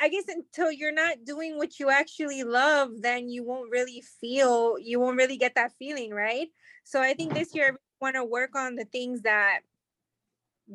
I 0.00 0.08
guess 0.08 0.24
until 0.28 0.70
you're 0.70 0.92
not 0.92 1.24
doing 1.24 1.56
what 1.56 1.80
you 1.80 1.90
actually 1.90 2.44
love, 2.44 2.90
then 3.00 3.28
you 3.28 3.44
won't 3.44 3.70
really 3.70 4.02
feel, 4.20 4.76
you 4.78 5.00
won't 5.00 5.16
really 5.16 5.36
get 5.36 5.54
that 5.54 5.72
feeling, 5.78 6.10
right? 6.12 6.48
So 6.84 7.00
I 7.00 7.14
think 7.14 7.34
this 7.34 7.54
year 7.54 7.72
I 7.72 7.76
want 8.00 8.16
to 8.16 8.24
work 8.24 8.54
on 8.54 8.76
the 8.76 8.84
things 8.84 9.22
that 9.22 9.60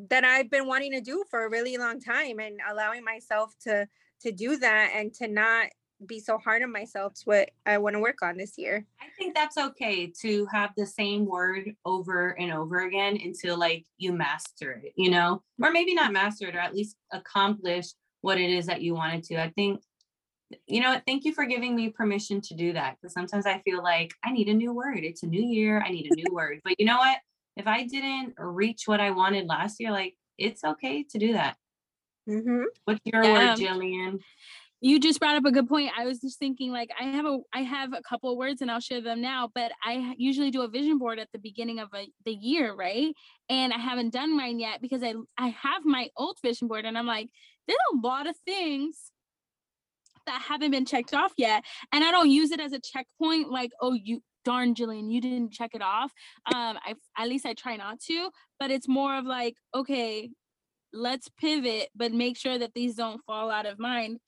that 0.08 0.24
I've 0.24 0.50
been 0.50 0.66
wanting 0.66 0.92
to 0.92 1.00
do 1.02 1.22
for 1.30 1.44
a 1.44 1.50
really 1.50 1.76
long 1.76 2.00
time 2.00 2.38
and 2.40 2.58
allowing 2.70 3.04
myself 3.04 3.54
to 3.64 3.86
to 4.22 4.32
do 4.32 4.56
that 4.56 4.92
and 4.94 5.12
to 5.14 5.28
not 5.28 5.66
be 6.06 6.18
so 6.18 6.38
hard 6.38 6.62
on 6.62 6.72
myself 6.72 7.14
to 7.14 7.22
what 7.24 7.50
I 7.66 7.78
want 7.78 7.94
to 7.94 8.00
work 8.00 8.22
on 8.22 8.36
this 8.36 8.54
year. 8.56 8.84
I 9.00 9.06
think 9.18 9.34
that's 9.34 9.56
okay 9.56 10.12
to 10.20 10.46
have 10.46 10.70
the 10.76 10.86
same 10.86 11.26
word 11.26 11.74
over 11.84 12.30
and 12.30 12.52
over 12.52 12.80
again 12.86 13.18
until 13.22 13.56
like 13.58 13.84
you 13.98 14.12
master 14.12 14.82
it, 14.84 14.92
you 14.96 15.10
know, 15.10 15.42
or 15.62 15.70
maybe 15.70 15.94
not 15.94 16.12
master 16.12 16.48
it 16.48 16.56
or 16.56 16.60
at 16.60 16.74
least 16.74 16.96
accomplish 17.12 17.86
what 18.22 18.38
it 18.38 18.50
is 18.50 18.66
that 18.66 18.82
you 18.82 18.94
wanted 18.94 19.22
to. 19.24 19.42
I 19.42 19.50
think, 19.50 19.82
you 20.66 20.80
know, 20.80 21.00
thank 21.06 21.24
you 21.24 21.34
for 21.34 21.44
giving 21.44 21.76
me 21.76 21.90
permission 21.90 22.40
to 22.42 22.54
do 22.54 22.72
that 22.72 22.96
because 22.96 23.12
sometimes 23.12 23.46
I 23.46 23.60
feel 23.60 23.82
like 23.82 24.12
I 24.24 24.32
need 24.32 24.48
a 24.48 24.54
new 24.54 24.72
word. 24.72 25.00
It's 25.02 25.22
a 25.22 25.26
new 25.26 25.42
year. 25.42 25.82
I 25.84 25.90
need 25.90 26.10
a 26.10 26.14
new 26.14 26.32
word. 26.32 26.60
But 26.64 26.80
you 26.80 26.86
know 26.86 26.98
what? 26.98 27.18
If 27.56 27.66
I 27.66 27.86
didn't 27.86 28.34
reach 28.38 28.82
what 28.86 29.00
I 29.00 29.10
wanted 29.10 29.46
last 29.46 29.78
year, 29.78 29.90
like 29.90 30.14
it's 30.38 30.64
okay 30.64 31.04
to 31.10 31.18
do 31.18 31.34
that. 31.34 31.56
Mm-hmm. 32.28 32.62
What's 32.84 33.00
your 33.04 33.22
yeah. 33.22 33.32
word, 33.32 33.58
Jillian? 33.58 34.20
you 34.84 34.98
just 34.98 35.20
brought 35.20 35.36
up 35.36 35.44
a 35.44 35.52
good 35.52 35.68
point. 35.68 35.92
I 35.96 36.04
was 36.04 36.20
just 36.20 36.40
thinking 36.40 36.72
like 36.72 36.90
I 37.00 37.04
have 37.04 37.24
a 37.24 37.38
I 37.54 37.60
have 37.60 37.92
a 37.92 38.02
couple 38.02 38.32
of 38.32 38.36
words 38.36 38.62
and 38.62 38.70
I'll 38.70 38.80
share 38.80 39.00
them 39.00 39.20
now, 39.20 39.48
but 39.54 39.70
I 39.84 40.14
usually 40.18 40.50
do 40.50 40.62
a 40.62 40.68
vision 40.68 40.98
board 40.98 41.20
at 41.20 41.28
the 41.32 41.38
beginning 41.38 41.78
of 41.78 41.88
a, 41.94 42.08
the 42.24 42.32
year, 42.32 42.74
right? 42.74 43.14
And 43.48 43.72
I 43.72 43.78
haven't 43.78 44.12
done 44.12 44.36
mine 44.36 44.58
yet 44.58 44.82
because 44.82 45.04
I 45.04 45.14
I 45.38 45.48
have 45.50 45.84
my 45.84 46.08
old 46.16 46.36
vision 46.42 46.66
board 46.66 46.84
and 46.84 46.98
I'm 46.98 47.06
like 47.06 47.30
there's 47.66 47.78
a 47.94 48.06
lot 48.06 48.26
of 48.26 48.36
things 48.44 49.12
that 50.26 50.40
haven't 50.42 50.70
been 50.70 50.84
checked 50.86 51.14
off 51.14 51.32
yet 51.36 51.64
and 51.92 52.04
I 52.04 52.10
don't 52.10 52.30
use 52.30 52.52
it 52.52 52.60
as 52.60 52.72
a 52.72 52.80
checkpoint 52.80 53.50
like 53.50 53.70
oh 53.80 53.92
you 53.92 54.20
darn 54.44 54.74
Jillian 54.74 55.10
you 55.10 55.20
didn't 55.20 55.52
check 55.52 55.70
it 55.74 55.82
off. 55.82 56.12
Um 56.54 56.78
I 56.84 56.94
at 57.18 57.28
least 57.28 57.46
I 57.46 57.54
try 57.54 57.76
not 57.76 58.00
to, 58.08 58.30
but 58.58 58.70
it's 58.70 58.88
more 58.88 59.16
of 59.16 59.24
like 59.24 59.54
okay, 59.74 60.30
let's 60.92 61.28
pivot 61.40 61.88
but 61.94 62.12
make 62.12 62.36
sure 62.36 62.58
that 62.58 62.72
these 62.74 62.94
don't 62.94 63.20
fall 63.26 63.50
out 63.50 63.66
of 63.66 63.78
mind 63.78 64.18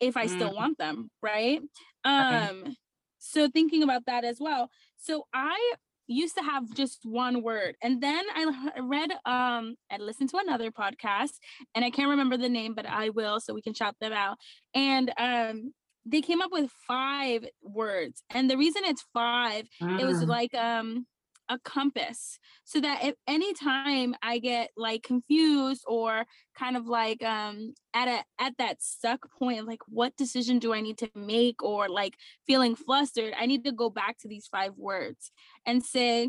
if 0.00 0.16
I 0.16 0.26
still 0.26 0.50
mm. 0.50 0.56
want 0.56 0.78
them, 0.78 1.10
right? 1.22 1.60
Um 2.04 2.62
okay. 2.62 2.76
so 3.18 3.48
thinking 3.48 3.82
about 3.82 4.06
that 4.06 4.24
as 4.24 4.38
well. 4.40 4.70
So 4.98 5.24
I 5.32 5.74
used 6.06 6.36
to 6.36 6.42
have 6.42 6.72
just 6.74 7.00
one 7.04 7.42
word 7.42 7.76
and 7.82 8.02
then 8.02 8.24
I 8.34 8.70
read 8.80 9.10
um 9.24 9.76
I 9.90 9.98
listened 9.98 10.30
to 10.30 10.38
another 10.38 10.70
podcast 10.70 11.32
and 11.74 11.84
I 11.84 11.90
can't 11.90 12.10
remember 12.10 12.36
the 12.36 12.48
name 12.48 12.74
but 12.74 12.86
I 12.86 13.10
will 13.10 13.40
so 13.40 13.54
we 13.54 13.62
can 13.62 13.74
shout 13.74 13.96
them 14.00 14.12
out. 14.12 14.38
And 14.74 15.12
um 15.18 15.72
they 16.04 16.20
came 16.20 16.40
up 16.40 16.52
with 16.52 16.70
five 16.86 17.44
words 17.62 18.22
and 18.30 18.48
the 18.48 18.56
reason 18.56 18.82
it's 18.84 19.04
five 19.12 19.66
mm. 19.82 20.00
it 20.00 20.06
was 20.06 20.22
mm. 20.22 20.28
like 20.28 20.54
um 20.54 21.06
a 21.48 21.58
compass 21.60 22.38
so 22.64 22.80
that 22.80 23.04
if 23.04 23.14
any 23.26 23.54
time 23.54 24.14
I 24.22 24.38
get 24.38 24.70
like 24.76 25.02
confused 25.02 25.84
or 25.86 26.26
kind 26.58 26.76
of 26.76 26.86
like 26.86 27.22
um 27.22 27.74
at 27.94 28.08
a 28.08 28.24
at 28.42 28.54
that 28.58 28.82
stuck 28.82 29.28
point 29.38 29.60
of 29.60 29.66
like 29.66 29.82
what 29.88 30.16
decision 30.16 30.58
do 30.58 30.74
I 30.74 30.80
need 30.80 30.98
to 30.98 31.10
make 31.14 31.62
or 31.62 31.88
like 31.88 32.16
feeling 32.46 32.74
flustered, 32.74 33.34
I 33.38 33.46
need 33.46 33.64
to 33.64 33.72
go 33.72 33.90
back 33.90 34.18
to 34.20 34.28
these 34.28 34.46
five 34.46 34.72
words 34.76 35.30
and 35.64 35.82
say, 35.84 36.28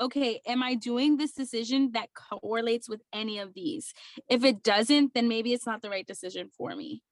okay, 0.00 0.40
am 0.46 0.62
I 0.62 0.74
doing 0.74 1.16
this 1.16 1.32
decision 1.32 1.90
that 1.92 2.08
correlates 2.14 2.88
with 2.88 3.02
any 3.12 3.38
of 3.38 3.54
these? 3.54 3.92
If 4.28 4.44
it 4.44 4.62
doesn't, 4.62 5.14
then 5.14 5.28
maybe 5.28 5.52
it's 5.52 5.66
not 5.66 5.82
the 5.82 5.90
right 5.90 6.06
decision 6.06 6.50
for 6.56 6.74
me. 6.74 7.02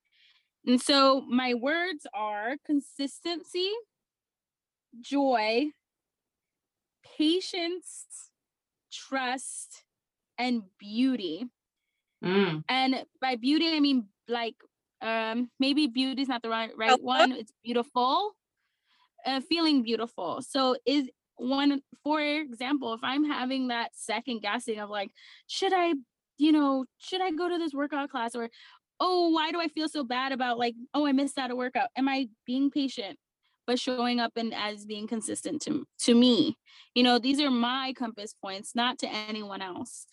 And 0.65 0.81
so 0.81 1.21
my 1.21 1.53
words 1.53 2.05
are 2.13 2.55
consistency, 2.65 3.71
joy, 5.01 5.67
patience, 7.17 8.05
trust, 8.91 9.83
and 10.37 10.63
beauty. 10.79 11.45
Mm. 12.23 12.63
And 12.69 13.05
by 13.21 13.35
beauty, 13.35 13.75
I 13.75 13.79
mean 13.79 14.07
like 14.27 14.55
um 15.01 15.49
maybe 15.59 15.87
beauty 15.87 16.21
is 16.21 16.27
not 16.27 16.41
the 16.41 16.49
right 16.49 16.71
right 16.77 17.01
one. 17.01 17.31
It's 17.33 17.51
beautiful, 17.63 18.31
uh, 19.25 19.41
feeling 19.41 19.83
beautiful. 19.83 20.41
So 20.41 20.77
is 20.85 21.09
one 21.35 21.81
for 22.03 22.21
example, 22.21 22.93
if 22.93 23.01
I'm 23.03 23.25
having 23.25 23.69
that 23.69 23.91
second 23.93 24.41
guessing 24.41 24.79
of 24.79 24.89
like, 24.89 25.11
should 25.47 25.73
I, 25.73 25.93
you 26.37 26.51
know, 26.51 26.85
should 26.97 27.21
I 27.21 27.31
go 27.31 27.49
to 27.49 27.57
this 27.57 27.73
workout 27.73 28.09
class 28.09 28.35
or 28.35 28.49
oh, 28.99 29.29
why 29.29 29.51
do 29.51 29.59
I 29.59 29.67
feel 29.67 29.89
so 29.89 30.03
bad 30.03 30.31
about 30.31 30.57
like, 30.57 30.75
oh, 30.93 31.05
I 31.05 31.11
missed 31.11 31.37
out 31.37 31.51
a 31.51 31.55
workout? 31.55 31.89
Am 31.97 32.07
I 32.07 32.29
being 32.45 32.71
patient? 32.71 33.17
But 33.65 33.79
showing 33.79 34.19
up 34.19 34.33
and 34.35 34.53
as 34.53 34.85
being 34.85 35.07
consistent 35.07 35.61
to 35.63 35.85
to 35.99 36.15
me. 36.15 36.57
You 36.95 37.03
know 37.03 37.19
these 37.19 37.39
are 37.39 37.51
my 37.51 37.93
compass 37.97 38.33
points 38.33 38.75
not 38.75 38.99
to 38.99 39.07
anyone 39.07 39.61
else. 39.61 40.05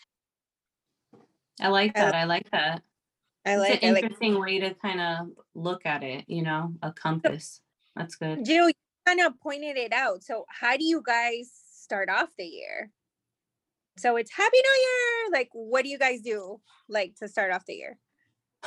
I 1.60 1.68
like 1.68 1.94
that 1.94 2.14
i 2.14 2.24
like 2.24 2.50
that. 2.52 2.82
I 3.44 3.56
like 3.56 3.74
it's 3.74 3.82
an 3.82 3.96
interesting 3.96 4.34
like- 4.34 4.42
way 4.42 4.58
to 4.60 4.74
kind 4.74 5.00
of 5.00 5.28
look 5.54 5.86
at 5.86 6.02
it 6.02 6.24
you 6.28 6.42
know 6.42 6.74
a 6.82 6.92
compass. 6.92 7.60
That's 7.96 8.16
good. 8.16 8.44
Jill 8.44 8.68
you 8.68 8.74
kind 9.06 9.20
of 9.20 9.38
pointed 9.40 9.76
it 9.76 9.92
out. 9.92 10.22
So 10.22 10.44
how 10.48 10.76
do 10.76 10.84
you 10.84 11.02
guys 11.04 11.50
start 11.72 12.08
off 12.08 12.28
the 12.38 12.44
year? 12.44 12.90
So 13.98 14.16
it's 14.16 14.32
happy 14.32 14.56
new 14.56 14.80
year! 14.80 15.30
Like 15.32 15.48
what 15.52 15.84
do 15.84 15.90
you 15.90 15.98
guys 15.98 16.20
do 16.20 16.60
like 16.88 17.16
to 17.16 17.28
start 17.28 17.52
off 17.52 17.66
the 17.66 17.74
year 17.74 17.98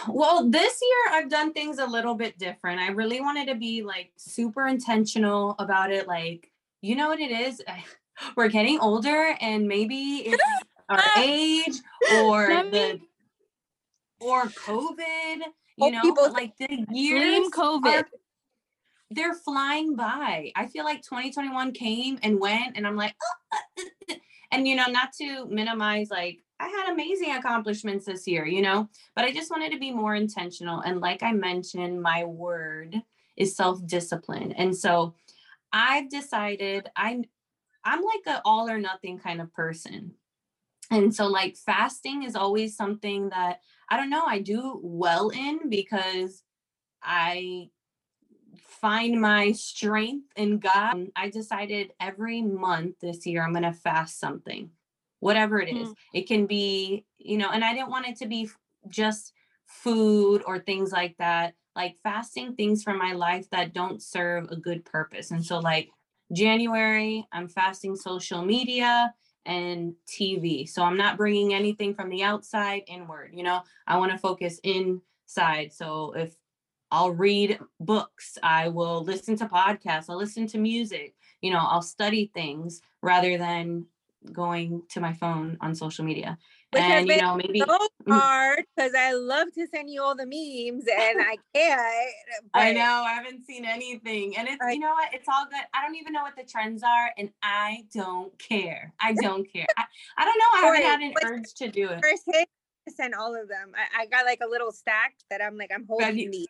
well, 0.08 0.50
this 0.50 0.82
year 0.82 1.18
I've 1.18 1.30
done 1.30 1.54
things 1.54 1.80
a 1.80 1.86
little 1.86 2.16
bit 2.16 2.38
different. 2.38 2.80
I 2.80 2.90
really 2.90 3.22
wanted 3.22 3.48
to 3.48 3.56
be 3.56 3.84
like 3.84 4.12
super 4.18 4.68
intentional 4.68 5.56
about 5.60 5.92
it. 5.92 6.08
Like, 6.08 6.52
you 6.82 6.96
know 6.96 7.10
what 7.10 7.20
it 7.20 7.32
is? 7.32 7.62
We're 8.36 8.50
getting 8.50 8.80
older 8.80 9.36
and 9.42 9.68
maybe 9.68 10.24
it's 10.26 10.44
our 10.90 11.02
age 11.18 11.80
or 12.14 12.48
the 12.48 13.00
or 14.20 14.44
COVID, 14.44 15.38
you 15.78 15.92
know, 15.92 16.02
people 16.02 16.32
like 16.32 16.56
the 16.58 16.86
years 16.92 17.50
COVID. 17.50 18.02
Are, 18.02 18.08
they're 19.12 19.34
flying 19.34 19.96
by. 19.96 20.52
I 20.56 20.68
feel 20.68 20.86
like 20.86 21.02
2021 21.02 21.72
came 21.74 22.20
and 22.24 22.40
went 22.40 22.78
and 22.78 22.88
I'm 22.88 22.96
like, 22.96 23.16
oh, 23.22 24.16
and 24.52 24.68
you 24.68 24.76
know, 24.76 24.86
not 24.88 25.14
to 25.22 25.46
minimize 25.48 26.10
like 26.10 26.40
I 26.64 26.70
had 26.70 26.94
amazing 26.94 27.36
accomplishments 27.36 28.06
this 28.06 28.26
year, 28.26 28.46
you 28.46 28.62
know, 28.62 28.88
but 29.18 29.26
I 29.26 29.34
just 29.34 29.52
wanted 29.52 29.74
to 29.74 29.80
be 29.80 29.92
more 29.92 30.16
intentional. 30.16 30.80
And 30.80 31.02
like 31.02 31.22
I 31.22 31.34
mentioned, 31.34 32.02
my 32.02 32.24
word 32.24 32.96
is 33.36 33.58
self-discipline. 33.58 34.54
And 34.54 34.74
so 34.74 35.14
I've 35.74 36.10
decided 36.10 36.90
I'm 36.96 37.26
I'm 37.84 38.02
like 38.02 38.22
an 38.28 38.42
all 38.46 38.70
or 38.70 38.78
nothing 38.78 39.20
kind 39.20 39.42
of 39.42 39.54
person. 39.54 40.14
And 40.90 41.14
so 41.14 41.28
like 41.28 41.58
fasting 41.58 42.24
is 42.24 42.34
always 42.34 42.78
something 42.78 43.28
that 43.30 43.60
I 43.90 43.98
don't 43.98 44.10
know, 44.10 44.24
I 44.26 44.40
do 44.40 44.80
well 44.82 45.32
in 45.32 45.70
because 45.70 46.44
I 47.02 47.72
find 48.58 49.20
my 49.20 49.52
strength 49.52 50.32
in 50.38 50.60
God. 50.60 51.08
I 51.18 51.30
decided 51.30 51.92
every 52.00 52.42
month 52.42 53.02
this 53.02 53.26
year 53.26 53.44
I'm 53.44 53.52
going 53.52 53.64
to 53.64 53.74
fast 53.74 54.18
something 54.18 54.70
whatever 55.24 55.60
it 55.60 55.70
is. 55.70 55.90
Mm. 55.90 55.96
It 56.14 56.28
can 56.28 56.46
be, 56.46 57.06
you 57.18 57.38
know, 57.38 57.50
and 57.50 57.64
I 57.64 57.74
didn't 57.74 57.90
want 57.90 58.08
it 58.08 58.18
to 58.18 58.28
be 58.28 58.50
just 58.90 59.34
food 59.68 60.44
or 60.46 60.60
things 60.60 60.92
like 60.92 61.16
that, 61.18 61.56
like 61.76 61.96
fasting 62.04 62.56
things 62.56 62.84
from 62.84 62.98
my 62.98 63.14
life 63.14 63.50
that 63.52 63.74
don't 63.74 64.02
serve 64.02 64.52
a 64.52 64.56
good 64.56 64.84
purpose. 64.86 65.32
And 65.32 65.44
so, 65.44 65.60
like 65.60 65.90
January, 66.34 67.26
I'm 67.32 67.48
fasting 67.48 67.96
social 67.96 68.44
media 68.44 69.14
and 69.46 69.94
TV. 70.08 70.68
So 70.68 70.84
I'm 70.84 70.98
not 70.98 71.18
bringing 71.18 71.54
anything 71.54 71.94
from 71.94 72.10
the 72.10 72.24
outside 72.24 72.84
inward, 72.88 73.32
you 73.34 73.44
know, 73.44 73.62
I 73.88 73.98
want 73.98 74.12
to 74.12 74.18
focus 74.18 74.60
inside. 74.64 75.74
So 75.74 76.14
if 76.16 76.36
I'll 76.92 77.12
read 77.12 77.60
books, 77.80 78.38
I 78.44 78.68
will 78.68 79.04
listen 79.04 79.36
to 79.38 79.46
podcasts, 79.46 80.10
I'll 80.10 80.18
listen 80.18 80.48
to 80.48 80.58
music, 80.58 81.16
you 81.42 81.52
know, 81.52 81.60
I'll 81.60 81.82
study 81.82 82.32
things 82.34 82.82
rather 83.02 83.38
than 83.38 83.88
going 84.32 84.84
to 84.90 85.00
my 85.00 85.14
phone 85.14 85.58
on 85.62 85.76
social 85.76 86.06
media. 86.06 86.38
Which 86.72 86.82
and 86.82 87.08
you 87.08 87.22
know, 87.22 87.36
maybe 87.36 87.60
so 87.60 87.66
mm. 87.68 88.20
hard 88.20 88.64
because 88.76 88.94
I 88.98 89.14
love 89.14 89.48
to 89.54 89.68
send 89.68 89.92
you 89.92 90.02
all 90.02 90.16
the 90.16 90.26
memes 90.26 90.86
and 90.88 91.22
I 91.22 91.38
can't. 91.54 91.82
I 92.54 92.74
know 92.74 93.04
I 93.06 93.14
haven't 93.14 93.46
seen 93.46 93.64
anything, 93.64 94.36
and 94.38 94.48
it's 94.48 94.64
you 94.70 94.80
know 94.80 94.94
what? 94.94 95.14
It's 95.14 95.28
all 95.28 95.46
good. 95.46 95.62
I 95.74 95.86
don't 95.86 95.96
even 95.96 96.14
know 96.14 96.24
what 96.24 96.36
the 96.36 96.44
trends 96.44 96.82
are, 96.82 97.12
and 97.18 97.30
I 97.44 97.86
don't 97.94 98.38
care. 98.40 98.94
I 99.00 99.14
don't 99.22 99.52
care. 99.52 99.68
I, 99.78 99.84
I 100.18 100.26
don't 100.26 100.38
know. 100.38 100.68
I 100.68 100.72
haven't 100.72 100.84
had 100.84 101.00
an 101.02 101.14
urge 101.32 101.54
to 101.56 101.70
do 101.70 101.90
it. 101.90 102.00
First 102.02 102.24
hit, 102.26 102.50
send 102.90 103.14
all 103.14 103.40
of 103.40 103.48
them. 103.48 103.74
I, 103.76 104.04
I, 104.04 104.06
got 104.08 104.26
like 104.26 104.40
a 104.44 104.50
little 104.50 104.72
stack 104.72 105.14
that 105.30 105.42
I'm 105.42 105.58
like 105.58 105.72
I'm 105.74 105.86
holding 105.88 106.32
these. 106.32 106.48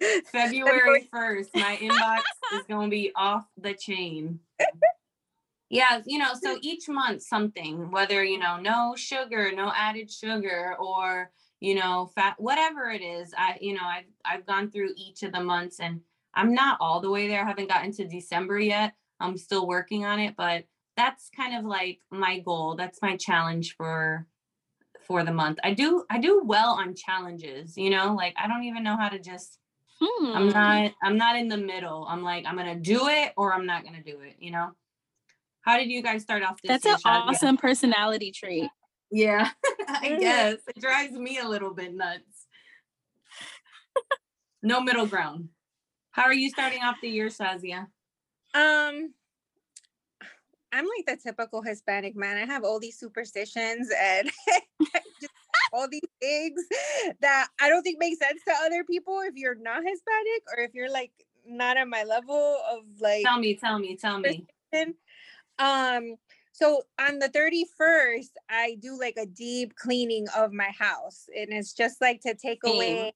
February 0.32 1.08
first, 1.10 1.50
my 1.54 1.78
inbox 1.80 2.20
is 2.54 2.66
gonna 2.68 2.88
be 2.88 3.12
off 3.16 3.46
the 3.56 3.72
chain. 3.72 4.40
Yeah, 5.74 6.02
you 6.06 6.18
know, 6.18 6.34
so 6.40 6.56
each 6.62 6.88
month 6.88 7.22
something, 7.22 7.90
whether, 7.90 8.22
you 8.22 8.38
know, 8.38 8.58
no 8.60 8.94
sugar, 8.96 9.50
no 9.52 9.72
added 9.74 10.08
sugar 10.08 10.76
or, 10.78 11.32
you 11.58 11.74
know, 11.74 12.12
fat, 12.14 12.36
whatever 12.38 12.90
it 12.90 13.02
is. 13.02 13.34
I, 13.36 13.58
you 13.60 13.74
know, 13.74 13.82
I've 13.84 14.04
I've 14.24 14.46
gone 14.46 14.70
through 14.70 14.90
each 14.96 15.24
of 15.24 15.32
the 15.32 15.40
months 15.40 15.80
and 15.80 16.00
I'm 16.32 16.54
not 16.54 16.78
all 16.80 17.00
the 17.00 17.10
way 17.10 17.26
there. 17.26 17.42
I 17.42 17.48
haven't 17.48 17.68
gotten 17.68 17.90
to 17.94 18.06
December 18.06 18.60
yet. 18.60 18.94
I'm 19.18 19.36
still 19.36 19.66
working 19.66 20.04
on 20.04 20.20
it, 20.20 20.36
but 20.36 20.64
that's 20.96 21.28
kind 21.36 21.56
of 21.58 21.64
like 21.64 21.98
my 22.08 22.38
goal. 22.38 22.76
That's 22.76 23.02
my 23.02 23.16
challenge 23.16 23.74
for 23.76 24.28
for 25.04 25.24
the 25.24 25.32
month. 25.32 25.58
I 25.64 25.74
do 25.74 26.04
I 26.08 26.18
do 26.20 26.42
well 26.44 26.70
on 26.70 26.94
challenges, 26.94 27.76
you 27.76 27.90
know, 27.90 28.14
like 28.14 28.34
I 28.40 28.46
don't 28.46 28.62
even 28.62 28.84
know 28.84 28.96
how 28.96 29.08
to 29.08 29.18
just 29.18 29.58
hmm. 30.00 30.36
I'm 30.36 30.48
not 30.50 30.92
I'm 31.02 31.18
not 31.18 31.34
in 31.36 31.48
the 31.48 31.56
middle. 31.56 32.06
I'm 32.08 32.22
like 32.22 32.44
I'm 32.46 32.56
gonna 32.56 32.78
do 32.78 33.08
it 33.08 33.32
or 33.36 33.52
I'm 33.52 33.66
not 33.66 33.82
gonna 33.82 34.04
do 34.04 34.20
it, 34.20 34.36
you 34.38 34.52
know. 34.52 34.70
How 35.64 35.78
did 35.78 35.90
you 35.90 36.02
guys 36.02 36.22
start 36.22 36.42
off 36.42 36.60
this? 36.62 36.68
That's 36.82 37.04
an 37.04 37.10
awesome 37.10 37.56
personality 37.56 38.30
trait. 38.30 38.68
Yeah, 39.10 39.48
I 39.88 40.16
guess 40.20 40.58
it 40.68 40.80
drives 40.80 41.12
me 41.12 41.38
a 41.38 41.48
little 41.48 41.72
bit 41.72 41.94
nuts. 41.94 42.46
no 44.62 44.80
middle 44.80 45.06
ground. 45.06 45.48
How 46.10 46.24
are 46.24 46.34
you 46.34 46.50
starting 46.50 46.82
off 46.82 46.96
the 47.00 47.08
year, 47.08 47.28
Shazia? 47.28 47.86
Um, 48.54 49.14
I'm 50.70 50.84
like 50.84 51.06
the 51.06 51.16
typical 51.16 51.62
Hispanic 51.62 52.14
man. 52.14 52.36
I 52.36 52.44
have 52.52 52.62
all 52.62 52.78
these 52.78 52.98
superstitions 52.98 53.88
and 53.98 54.30
all 55.72 55.88
these 55.88 56.02
things 56.20 56.60
that 57.20 57.48
I 57.58 57.70
don't 57.70 57.82
think 57.82 57.98
make 57.98 58.18
sense 58.18 58.42
to 58.46 58.54
other 58.64 58.84
people 58.84 59.20
if 59.20 59.34
you're 59.34 59.54
not 59.54 59.82
Hispanic 59.82 60.42
or 60.54 60.62
if 60.62 60.74
you're 60.74 60.90
like 60.90 61.12
not 61.46 61.78
at 61.78 61.88
my 61.88 62.04
level 62.04 62.58
of 62.70 62.84
like 63.00 63.24
tell 63.24 63.38
me, 63.38 63.54
tell 63.54 63.78
me, 63.78 63.96
tell 63.96 64.18
me. 64.18 64.44
Um 65.58 66.16
so 66.52 66.82
on 67.00 67.18
the 67.18 67.28
31st, 67.28 68.30
I 68.48 68.76
do 68.80 68.96
like 68.98 69.16
a 69.18 69.26
deep 69.26 69.74
cleaning 69.74 70.26
of 70.36 70.52
my 70.52 70.70
house. 70.78 71.26
And 71.36 71.52
it's 71.52 71.72
just 71.72 72.00
like 72.00 72.20
to 72.20 72.34
take 72.34 72.62
away 72.62 73.12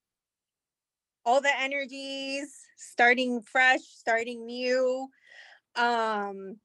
all 1.25 1.41
the 1.41 1.61
energies, 1.61 2.53
starting 2.77 3.41
fresh, 3.43 3.83
starting 3.83 4.45
new. 4.45 5.09
Um, 5.77 6.57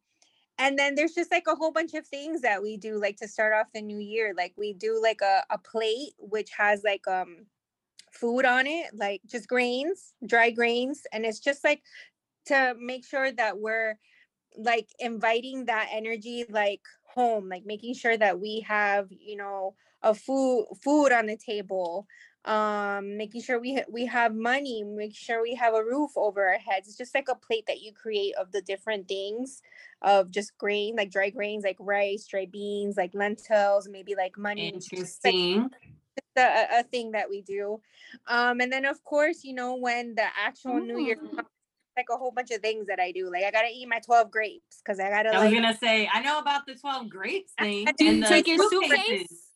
and 0.57 0.77
then 0.77 0.95
there's 0.95 1.13
just 1.13 1.31
like 1.31 1.45
a 1.47 1.55
whole 1.55 1.71
bunch 1.71 1.93
of 1.93 2.07
things 2.07 2.41
that 2.41 2.63
we 2.63 2.77
do 2.77 2.99
like 2.99 3.17
to 3.17 3.27
start 3.27 3.53
off 3.53 3.67
the 3.73 3.81
new 3.81 3.99
year 3.99 4.33
like 4.37 4.53
we 4.55 4.73
do 4.73 4.99
like 5.01 5.21
a, 5.21 5.43
a 5.49 5.57
plate 5.57 6.13
which 6.19 6.51
has 6.55 6.83
like 6.83 7.07
um 7.07 7.45
food 8.11 8.45
on 8.45 8.67
it 8.67 8.87
like 8.93 9.19
just 9.25 9.47
grains 9.47 10.13
dry 10.25 10.51
grains 10.51 11.01
and 11.11 11.25
it's 11.25 11.39
just 11.39 11.63
like 11.63 11.81
to 12.45 12.75
make 12.79 13.05
sure 13.05 13.31
that 13.31 13.57
we're 13.57 13.97
like 14.57 14.89
inviting 14.99 15.65
that 15.65 15.89
energy 15.91 16.45
like 16.49 16.81
home 17.03 17.49
like 17.49 17.65
making 17.65 17.93
sure 17.93 18.17
that 18.17 18.39
we 18.39 18.59
have 18.61 19.07
you 19.11 19.35
know 19.35 19.75
a 20.01 20.13
food 20.13 20.65
food 20.81 21.11
on 21.11 21.27
the 21.27 21.37
table 21.37 22.07
um 22.45 23.15
making 23.15 23.41
sure 23.41 23.57
we 23.59 23.75
ha- 23.75 23.85
we 23.89 24.05
have 24.05 24.35
money 24.35 24.83
make 24.83 25.15
sure 25.15 25.41
we 25.41 25.55
have 25.55 25.73
a 25.73 25.83
roof 25.83 26.11
over 26.17 26.49
our 26.49 26.57
heads. 26.57 26.89
It's 26.89 26.97
just 26.97 27.15
like 27.15 27.29
a 27.29 27.35
plate 27.35 27.65
that 27.67 27.81
you 27.81 27.93
create 27.93 28.35
of 28.35 28.51
the 28.51 28.61
different 28.61 29.07
things 29.07 29.61
of 30.01 30.29
just 30.29 30.57
grain 30.57 30.95
like 30.97 31.09
dry 31.09 31.29
grains 31.29 31.63
like 31.63 31.77
rice 31.79 32.27
dry 32.27 32.45
beans 32.45 32.97
like 32.97 33.13
lentils 33.13 33.87
maybe 33.89 34.13
like 34.15 34.37
money. 34.37 34.73
Interesting. 34.73 35.69
a, 36.35 36.79
a, 36.79 36.83
thing 36.83 37.11
that 37.11 37.29
we 37.29 37.41
do. 37.41 37.79
Um 38.27 38.59
and 38.59 38.73
then 38.73 38.83
of 38.83 39.01
course 39.05 39.45
you 39.45 39.53
know 39.53 39.75
when 39.75 40.15
the 40.15 40.25
actual 40.37 40.79
Ooh. 40.79 40.85
new 40.85 40.99
year 40.99 41.15
comes 41.15 41.47
like 41.95 42.07
a 42.11 42.17
whole 42.17 42.31
bunch 42.31 42.51
of 42.51 42.61
things 42.61 42.87
that 42.87 42.99
I 42.99 43.11
do. 43.11 43.29
Like 43.31 43.43
I 43.43 43.51
gotta 43.51 43.69
eat 43.73 43.87
my 43.87 43.99
12 43.99 44.31
grapes 44.31 44.81
because 44.83 44.99
I 44.99 45.09
gotta 45.09 45.29
I 45.29 45.45
was 45.45 45.53
gonna 45.53 45.77
say 45.77 46.09
I 46.11 46.21
know 46.21 46.39
about 46.39 46.65
the 46.65 46.75
12 46.75 47.09
grapes 47.09 47.53
thing. 47.59 47.87
Do 47.97 48.05
you 48.05 48.23
take 48.23 48.47
your 48.47 48.69
suitcase? 48.69 49.49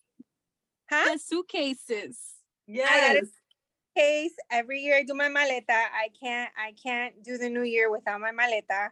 Huh? 0.90 1.14
The 1.14 1.20
suitcases. 1.20 2.20
Yes. 2.68 3.26
Case 3.96 4.34
every 4.52 4.82
year 4.82 4.98
I 4.98 5.04
do 5.04 5.14
my 5.14 5.28
maleta. 5.28 5.70
I 5.70 6.10
can't 6.22 6.52
I 6.58 6.74
can't 6.82 7.24
do 7.24 7.38
the 7.38 7.50
new 7.50 7.64
year 7.64 7.92
without 7.92 8.22
my 8.22 8.32
maleta. 8.32 8.90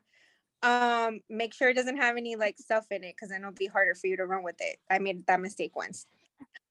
Um, 0.63 1.19
make 1.29 1.53
sure 1.53 1.69
it 1.69 1.75
doesn't 1.75 1.97
have 1.97 2.17
any 2.17 2.35
like 2.35 2.57
stuff 2.57 2.85
in 2.89 3.03
it 3.03 3.15
because 3.15 3.29
then 3.29 3.41
it'll 3.41 3.51
be 3.51 3.67
harder 3.67 3.93
for 3.93 4.07
you 4.07 4.17
to 4.17 4.25
run 4.25 4.43
with 4.43 4.55
it. 4.59 4.77
I 4.89 4.97
made 4.97 5.27
that 5.27 5.39
mistake 5.39 5.75
once. 5.75 6.07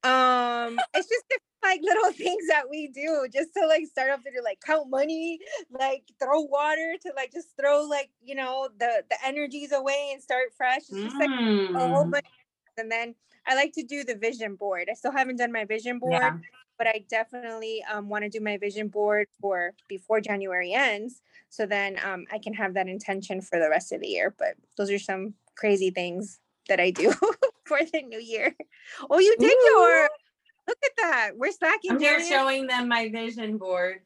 Um, 0.04 0.78
it's 0.94 1.08
just 1.08 1.24
like 1.62 1.80
little 1.82 2.12
things 2.12 2.46
that 2.48 2.64
we 2.70 2.88
do 2.88 3.26
just 3.32 3.50
to 3.54 3.66
like 3.66 3.86
start 3.86 4.10
off 4.10 4.22
to 4.24 4.30
do 4.30 4.42
like 4.44 4.60
count 4.64 4.90
money, 4.90 5.38
like 5.70 6.04
throw 6.22 6.42
water 6.42 6.94
to 7.02 7.12
like 7.16 7.32
just 7.32 7.48
throw 7.58 7.82
like 7.82 8.10
you 8.22 8.34
know 8.34 8.68
the 8.78 9.02
the 9.10 9.16
energies 9.24 9.72
away 9.72 10.10
and 10.12 10.22
start 10.22 10.48
fresh. 10.56 10.82
It's 10.90 11.02
just 11.02 11.16
like 11.16 11.30
mm. 11.30 11.74
a 11.74 11.88
whole 11.88 12.04
mm. 12.04 12.12
bunch. 12.12 12.26
And 12.76 12.90
then 12.90 13.14
I 13.46 13.54
like 13.54 13.72
to 13.74 13.82
do 13.82 14.04
the 14.04 14.16
vision 14.16 14.56
board. 14.56 14.88
I 14.90 14.94
still 14.94 15.12
haven't 15.12 15.36
done 15.36 15.52
my 15.52 15.64
vision 15.64 15.98
board. 15.98 16.14
Yeah 16.14 16.38
but 16.78 16.86
I 16.86 17.04
definitely 17.08 17.84
um, 17.92 18.08
want 18.08 18.24
to 18.24 18.30
do 18.30 18.40
my 18.40 18.56
vision 18.56 18.88
board 18.88 19.28
for 19.40 19.72
before 19.88 20.20
January 20.20 20.72
ends. 20.72 21.22
So 21.50 21.66
then 21.66 21.98
um, 22.04 22.24
I 22.32 22.38
can 22.38 22.52
have 22.54 22.74
that 22.74 22.88
intention 22.88 23.40
for 23.40 23.58
the 23.58 23.70
rest 23.70 23.92
of 23.92 24.00
the 24.00 24.08
year. 24.08 24.34
But 24.36 24.54
those 24.76 24.90
are 24.90 24.98
some 24.98 25.34
crazy 25.56 25.90
things 25.90 26.40
that 26.68 26.80
I 26.80 26.90
do 26.90 27.12
for 27.64 27.78
the 27.92 28.02
new 28.02 28.20
year. 28.20 28.54
Oh, 29.10 29.18
you 29.18 29.34
did 29.38 29.52
Ooh. 29.52 29.64
your 29.64 30.08
look 30.68 30.78
at 30.84 30.90
that. 30.98 31.30
We're 31.36 31.52
slacking. 31.52 31.92
I'm 31.92 31.98
here 31.98 32.22
showing 32.24 32.66
them 32.66 32.88
my 32.88 33.08
vision 33.08 33.56
board. 33.56 34.00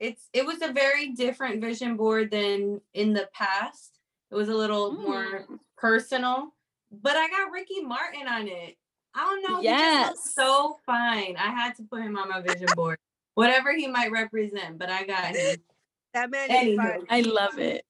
It's 0.00 0.28
it 0.32 0.44
was 0.44 0.60
a 0.62 0.72
very 0.72 1.10
different 1.10 1.60
vision 1.60 1.96
board 1.96 2.30
than 2.30 2.80
in 2.94 3.12
the 3.12 3.28
past. 3.32 3.98
It 4.30 4.34
was 4.34 4.48
a 4.48 4.54
little 4.54 4.92
mm. 4.92 5.02
more 5.02 5.46
personal, 5.76 6.54
but 6.90 7.16
I 7.16 7.28
got 7.28 7.52
Ricky 7.52 7.82
Martin 7.82 8.26
on 8.26 8.48
it. 8.48 8.76
I 9.14 9.24
don't 9.24 9.52
know. 9.52 9.60
Yes. 9.60 10.34
so 10.34 10.78
fine. 10.84 11.36
I 11.38 11.50
had 11.50 11.76
to 11.76 11.84
put 11.84 12.02
him 12.02 12.16
on 12.16 12.28
my 12.28 12.40
vision 12.40 12.66
board. 12.74 12.98
Whatever 13.34 13.74
he 13.74 13.86
might 13.86 14.10
represent, 14.10 14.78
but 14.78 14.90
I 14.90 15.04
got 15.04 15.36
him. 15.36 15.56
That 16.14 16.30
man 16.30 16.48
is 16.48 16.76
fun. 16.76 17.06
I 17.10 17.22
love 17.22 17.58
it. 17.58 17.84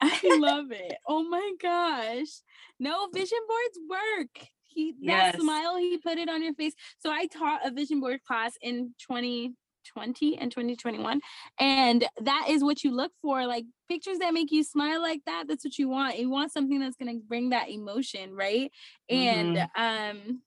I 0.00 0.20
love 0.40 0.72
it. 0.72 0.96
Oh 1.06 1.22
my 1.22 1.52
gosh. 1.62 2.40
No, 2.80 3.08
vision 3.12 3.38
boards 3.48 3.78
work. 3.88 4.48
He 4.78 4.92
that 5.06 5.34
yes. 5.34 5.40
smile, 5.40 5.76
he 5.76 5.98
put 5.98 6.18
it 6.18 6.28
on 6.28 6.40
your 6.40 6.54
face. 6.54 6.74
So 7.00 7.10
I 7.10 7.26
taught 7.26 7.66
a 7.66 7.72
vision 7.72 7.98
board 7.98 8.22
class 8.22 8.52
in 8.62 8.94
2020 9.08 10.38
and 10.38 10.52
2021. 10.52 11.20
And 11.58 12.06
that 12.20 12.46
is 12.48 12.62
what 12.62 12.84
you 12.84 12.94
look 12.94 13.10
for. 13.20 13.44
Like 13.44 13.64
pictures 13.88 14.18
that 14.18 14.32
make 14.32 14.52
you 14.52 14.62
smile 14.62 15.02
like 15.02 15.22
that. 15.26 15.46
That's 15.48 15.64
what 15.64 15.78
you 15.78 15.88
want. 15.88 16.16
You 16.16 16.30
want 16.30 16.52
something 16.52 16.78
that's 16.78 16.96
gonna 16.96 17.18
bring 17.26 17.50
that 17.50 17.70
emotion, 17.70 18.34
right? 18.34 18.70
And 19.10 19.56
mm-hmm. 19.56 19.82
um 19.82 20.42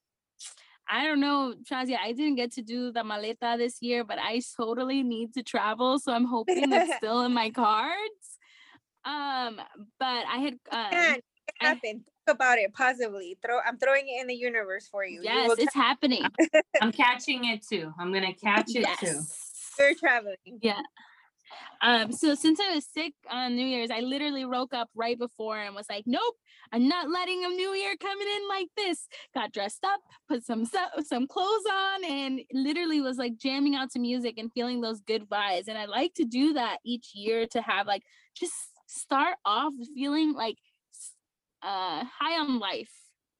I 0.89 1.06
don't 1.06 1.22
know, 1.22 1.54
Shazia, 1.70 1.98
I 2.04 2.12
didn't 2.12 2.36
get 2.36 2.54
to 2.54 2.62
do 2.62 2.91
the 2.91 3.02
maleta 3.02 3.58
this 3.58 3.82
year, 3.82 4.04
but 4.04 4.17
I 4.20 4.41
totally 4.58 5.04
need 5.04 5.34
to 5.36 5.44
travel. 5.44 6.00
So 6.00 6.12
I'm 6.13 6.26
hoping 6.26 6.72
it's 6.72 6.96
still 6.98 7.22
in 7.22 7.34
my 7.34 7.50
cards. 7.50 8.38
Um, 9.06 9.60
but 10.00 10.26
I 10.28 10.38
had 10.38 10.54
um, 10.72 10.89
can 10.91 11.22
happen. 11.60 12.06
Talk 12.32 12.36
about 12.36 12.58
it 12.58 12.74
positively. 12.74 13.38
Throw 13.44 13.60
I'm 13.65 13.78
throwing 13.78 14.08
it 14.08 14.22
in 14.22 14.28
the 14.28 14.36
universe 14.36 14.88
for 14.88 15.06
you. 15.06 15.22
Yes, 15.24 15.48
you 15.48 15.63
it's 15.65 15.76
happening. 15.76 16.24
I'm 16.82 16.91
catching 16.91 17.46
it 17.46 17.65
too. 17.65 17.94
I'm 18.00 18.13
gonna 18.13 18.34
catch 18.34 18.70
it 18.70 18.82
yes. 18.82 19.00
too. 19.00 19.22
You're 19.80 19.96
traveling. 19.96 20.36
Yeah. 20.62 20.82
Um, 21.82 22.13
so 22.13 22.36
since 22.36 22.60
I 22.60 22.76
was 22.76 22.86
sick 22.86 23.13
on 23.30 23.56
New 23.56 23.65
Year's, 23.65 23.89
I 23.89 24.00
literally 24.02 24.46
woke 24.46 24.74
up 24.74 24.89
right 24.96 25.17
before 25.17 25.58
and 25.58 25.76
was 25.76 25.88
like, 25.89 26.04
nope, 26.06 26.36
I'm 26.72 26.88
not 26.88 27.10
letting 27.10 27.44
a 27.44 27.50
new 27.50 27.74
year 27.74 27.96
coming 28.00 28.28
in 28.28 28.48
like 28.48 28.67
this. 28.78 29.08
Got 29.34 29.52
dressed 29.52 29.84
up, 29.84 30.00
put 30.30 30.46
some 30.46 30.65
some 31.04 31.28
clothes 31.28 31.65
on, 31.70 32.06
and 32.06 32.41
literally 32.54 33.02
was 33.02 33.17
like 33.17 33.38
jamming 33.38 33.76
out 33.76 33.91
to 33.91 34.00
music 34.00 34.36
and 34.38 34.52
feeling 34.54 34.80
those 34.80 35.02
good 35.02 35.28
vibes. 35.30 35.67
And 35.67 35.78
I 35.78 35.86
like 35.86 36.13
to 36.15 36.24
do 36.24 36.54
that 36.54 36.78
each 36.86 37.12
year 37.13 37.48
to 37.48 37.62
have 37.62 37.88
like 37.88 38.04
just 38.36 38.54
start 38.88 39.36
off 39.46 39.74
feeling 39.96 40.34
like 40.34 40.58
uh 41.63 42.04
high 42.19 42.39
on 42.39 42.60
life 42.60 42.91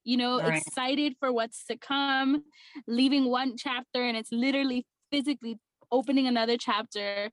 you 0.04 0.18
know 0.18 0.40
right. 0.40 0.62
excited 0.62 1.16
for 1.20 1.32
what's 1.32 1.66
to 1.66 1.78
come 1.78 2.44
leaving 2.88 3.30
one 3.30 3.56
chapter 3.58 4.04
and 4.04 4.18
it's 4.18 4.32
literally 4.32 4.86
physically 5.12 5.58
opening 5.92 6.28
another 6.28 6.58
chapter 6.58 7.30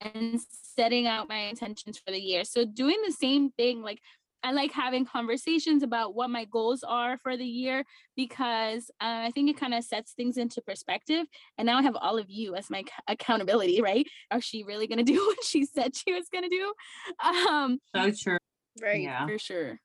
and 0.00 0.40
setting 0.50 1.06
out 1.06 1.28
my 1.28 1.38
intentions 1.38 1.98
for 1.98 2.10
the 2.10 2.20
year. 2.20 2.44
So 2.44 2.64
doing 2.64 2.96
the 3.04 3.12
same 3.12 3.50
thing, 3.50 3.82
like 3.82 4.00
I 4.42 4.52
like 4.52 4.70
having 4.70 5.04
conversations 5.04 5.82
about 5.82 6.14
what 6.14 6.30
my 6.30 6.44
goals 6.44 6.84
are 6.86 7.18
for 7.18 7.36
the 7.36 7.46
year 7.46 7.84
because 8.14 8.90
uh, 9.00 9.24
I 9.26 9.30
think 9.34 9.50
it 9.50 9.58
kind 9.58 9.74
of 9.74 9.82
sets 9.82 10.12
things 10.12 10.36
into 10.36 10.60
perspective. 10.60 11.26
And 11.58 11.66
now 11.66 11.78
I 11.78 11.82
have 11.82 11.96
all 11.96 12.18
of 12.18 12.26
you 12.28 12.54
as 12.54 12.70
my 12.70 12.84
accountability, 13.08 13.80
right? 13.82 14.06
Are 14.30 14.40
she 14.40 14.62
really 14.62 14.86
going 14.86 14.98
to 15.04 15.12
do 15.12 15.18
what 15.26 15.42
she 15.44 15.64
said 15.64 15.96
she 15.96 16.12
was 16.12 16.28
going 16.30 16.44
to 16.44 16.50
do? 16.50 16.72
Um, 17.26 17.78
so 17.94 18.12
true. 18.12 18.38
Right. 18.80 19.02
Yeah. 19.02 19.26
For 19.26 19.38
sure. 19.38 19.80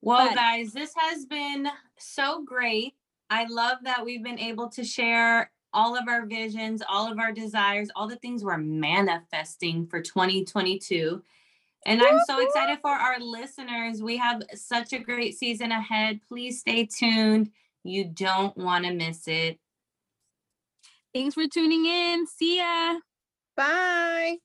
Well, 0.00 0.28
but, 0.28 0.34
guys, 0.34 0.72
this 0.72 0.92
has 0.96 1.26
been 1.26 1.68
so 1.98 2.44
great. 2.44 2.94
I 3.30 3.46
love 3.46 3.78
that 3.82 4.04
we've 4.04 4.22
been 4.22 4.38
able 4.38 4.68
to 4.70 4.84
share 4.84 5.50
all 5.72 5.96
of 5.96 6.08
our 6.08 6.24
visions, 6.24 6.82
all 6.88 7.10
of 7.10 7.18
our 7.18 7.32
desires, 7.32 7.88
all 7.94 8.08
the 8.08 8.16
things 8.16 8.42
we're 8.42 8.56
manifesting 8.56 9.86
for 9.86 10.00
2022. 10.00 11.22
And 11.86 12.02
I'm 12.02 12.20
so 12.26 12.40
excited 12.40 12.78
for 12.80 12.90
our 12.90 13.20
listeners. 13.20 14.02
We 14.02 14.16
have 14.16 14.42
such 14.54 14.92
a 14.92 14.98
great 14.98 15.36
season 15.36 15.72
ahead. 15.72 16.20
Please 16.26 16.60
stay 16.60 16.86
tuned. 16.86 17.50
You 17.84 18.04
don't 18.04 18.56
want 18.56 18.84
to 18.84 18.92
miss 18.92 19.28
it. 19.28 19.58
Thanks 21.14 21.34
for 21.34 21.46
tuning 21.46 21.86
in. 21.86 22.26
See 22.26 22.58
ya. 22.58 22.96
Bye. 23.56 24.38